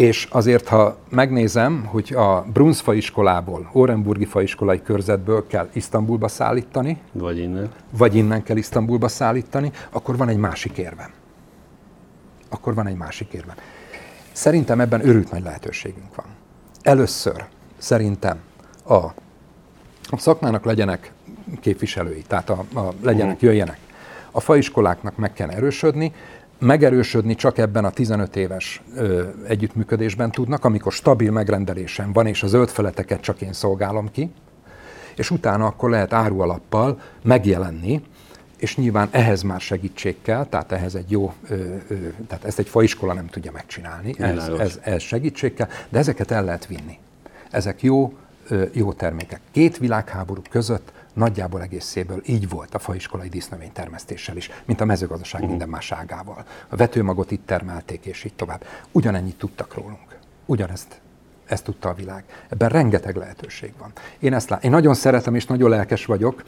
[0.00, 7.38] És azért, ha megnézem, hogy a Brunsfa iskolából, Orenburgi faiskolai körzetből kell Isztambulba szállítani, vagy
[7.38, 7.72] innen.
[7.90, 11.10] vagy innen kell Isztambulba szállítani, akkor van egy másik érvem.
[12.48, 13.54] Akkor van egy másik érvem.
[14.32, 16.26] Szerintem ebben örült nagy lehetőségünk van.
[16.82, 17.44] Először
[17.78, 18.38] szerintem
[18.84, 18.94] a,
[20.10, 21.12] a szakmának legyenek
[21.60, 23.78] képviselői, tehát a, a legyenek, jöjjenek.
[24.30, 26.12] A faiskoláknak meg kell erősödni,
[26.60, 32.46] megerősödni csak ebben a 15 éves ö, együttműködésben tudnak, amikor stabil megrendelésem van, és a
[32.46, 34.30] zöld feleteket csak én szolgálom ki,
[35.16, 38.02] és utána akkor lehet árualappal megjelenni,
[38.56, 41.54] és nyilván ehhez már segítség kell, tehát ehhez egy jó, ö,
[41.88, 41.94] ö,
[42.28, 46.44] tehát ezt egy faiskola nem tudja megcsinálni, ez, ez, ez segítség kell, de ezeket el
[46.44, 46.98] lehet vinni.
[47.50, 48.14] Ezek jó,
[48.48, 49.40] ö, jó termékek.
[49.50, 55.40] Két világháború között nagyjából egészéből így volt a faiskolai disznövény termesztéssel is, mint a mezőgazdaság
[55.40, 55.50] uh-huh.
[55.50, 56.44] minden más ágával.
[56.68, 58.64] A vetőmagot itt termelték, és így tovább.
[58.92, 60.18] Ugyanennyit tudtak rólunk.
[60.46, 61.00] Ugyanezt
[61.46, 62.24] ezt tudta a világ.
[62.48, 63.92] Ebben rengeteg lehetőség van.
[64.18, 66.42] Én ezt lát, én nagyon szeretem és nagyon lelkes vagyok,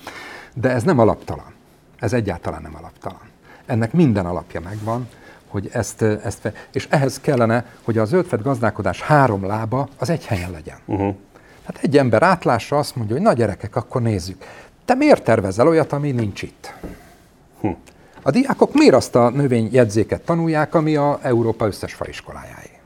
[0.55, 1.53] de ez nem alaptalan.
[1.99, 3.31] Ez egyáltalán nem alaptalan.
[3.66, 5.09] Ennek minden alapja megvan,
[5.47, 10.51] hogy ezt, ezt és ehhez kellene, hogy a zöldfed gazdálkodás három lába az egy helyen
[10.51, 10.79] legyen.
[10.87, 11.16] Uh-huh.
[11.65, 14.45] Hát egy ember átlásra azt mondja, hogy na gyerekek, akkor nézzük.
[14.85, 16.75] Te miért tervezel olyat, ami nincs itt?
[17.61, 17.69] Hm.
[18.23, 22.79] A diákok miért azt a növényjegyzéket tanulják, ami a Európa összes faiskolájáé?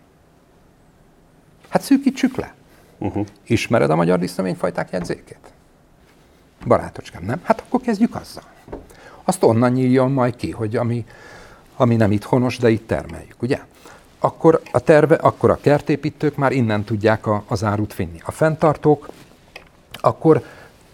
[1.68, 2.54] Hát szűkítsük le.
[2.98, 3.26] Uh-huh.
[3.46, 5.52] Ismered a magyar disznövényfajták jegyzékét?
[6.66, 7.40] Barátocskám, nem?
[7.42, 8.42] Hát akkor kezdjük azzal.
[9.24, 11.04] Azt onnan nyíljon majd ki, hogy ami,
[11.76, 13.60] ami nem honos, de itt termeljük, ugye?
[14.18, 18.20] Akkor a terve, akkor a kertépítők már innen tudják a, az árut vinni.
[18.24, 19.08] A fenntartók,
[19.92, 20.42] akkor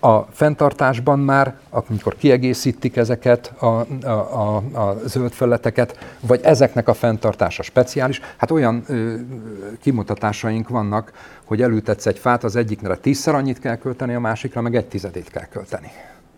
[0.01, 6.95] a fenntartásban már, amikor kiegészítik ezeket a, a, a, a zöld felületeket, vagy ezeknek a
[6.95, 9.15] fenntartása speciális, hát olyan ö,
[9.81, 11.13] kimutatásaink vannak,
[11.45, 15.31] hogy elültetsz egy fát, az egyikre tízszer annyit kell költeni, a másikra meg egy tizedét
[15.31, 15.93] kell költeni.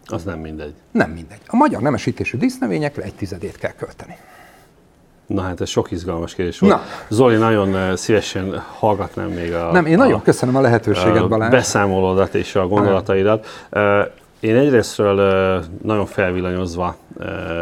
[0.07, 0.75] Az nem mindegy.
[0.91, 1.41] Nem mindegy.
[1.47, 4.17] A magyar nemesítésű disznövényekre egy tizedét kell költeni.
[5.27, 6.73] Na hát ez sok izgalmas kérdés volt.
[6.73, 6.83] Na.
[7.09, 9.73] Zoli, nagyon eh, szívesen hallgatnám még a...
[9.73, 11.51] Nem, én nagyon a, köszönöm a lehetőséget, Balázs.
[11.51, 13.47] Beszámolódat és a gondolataidat.
[13.73, 13.83] Uh,
[14.45, 16.97] Én egyrésztről nagyon felvillanyozva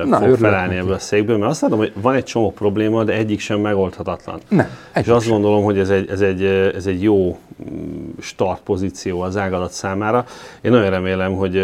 [0.05, 3.13] Na, fog felállni ebből a székből, mert azt látom, hogy van egy csomó probléma, de
[3.13, 4.41] egyik sem megoldhatatlan.
[4.49, 5.33] Nem, És azt sem.
[5.33, 7.39] gondolom, hogy ez egy, ez, egy, ez egy jó
[7.71, 10.25] mm, startpozíció az ágazat számára.
[10.61, 11.63] Én nagyon remélem, hogy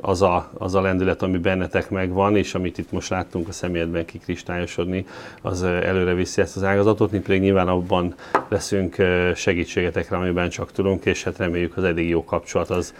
[0.00, 4.04] az a, az a lendület, ami bennetek megvan, és amit itt most láttunk a személyedben
[4.04, 5.06] kikristályosodni,
[5.42, 8.14] az előre viszi ezt az ágazatot, mi pedig nyilván abban
[8.48, 8.96] leszünk
[9.34, 12.94] segítségetekre, amiben csak tudunk, és hát reméljük az eddig jó kapcsolat az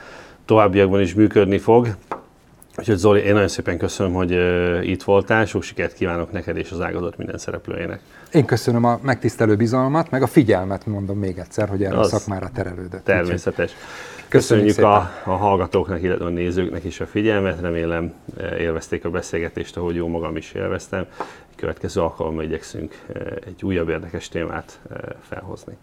[0.48, 1.96] továbbiakban is működni fog.
[2.78, 4.30] Úgyhogy Zoli, én nagyon szépen köszönöm, hogy
[4.88, 8.00] itt voltál, sok sikert kívánok neked és az ágazat minden szereplőjének.
[8.32, 12.18] Én köszönöm a megtisztelő bizalmat, meg a figyelmet mondom még egyszer, hogy erre az a
[12.18, 13.04] szakmára terelődött.
[13.04, 13.72] Természetes.
[14.28, 18.12] Köszönjük, köszönjük a, a hallgatóknak, illetve a nézőknek is a figyelmet, remélem
[18.58, 21.06] élvezték a beszélgetést, ahogy jó magam is élveztem.
[21.56, 23.04] Következő alkalommal igyekszünk
[23.46, 24.80] egy újabb érdekes témát
[25.20, 25.76] felhozni.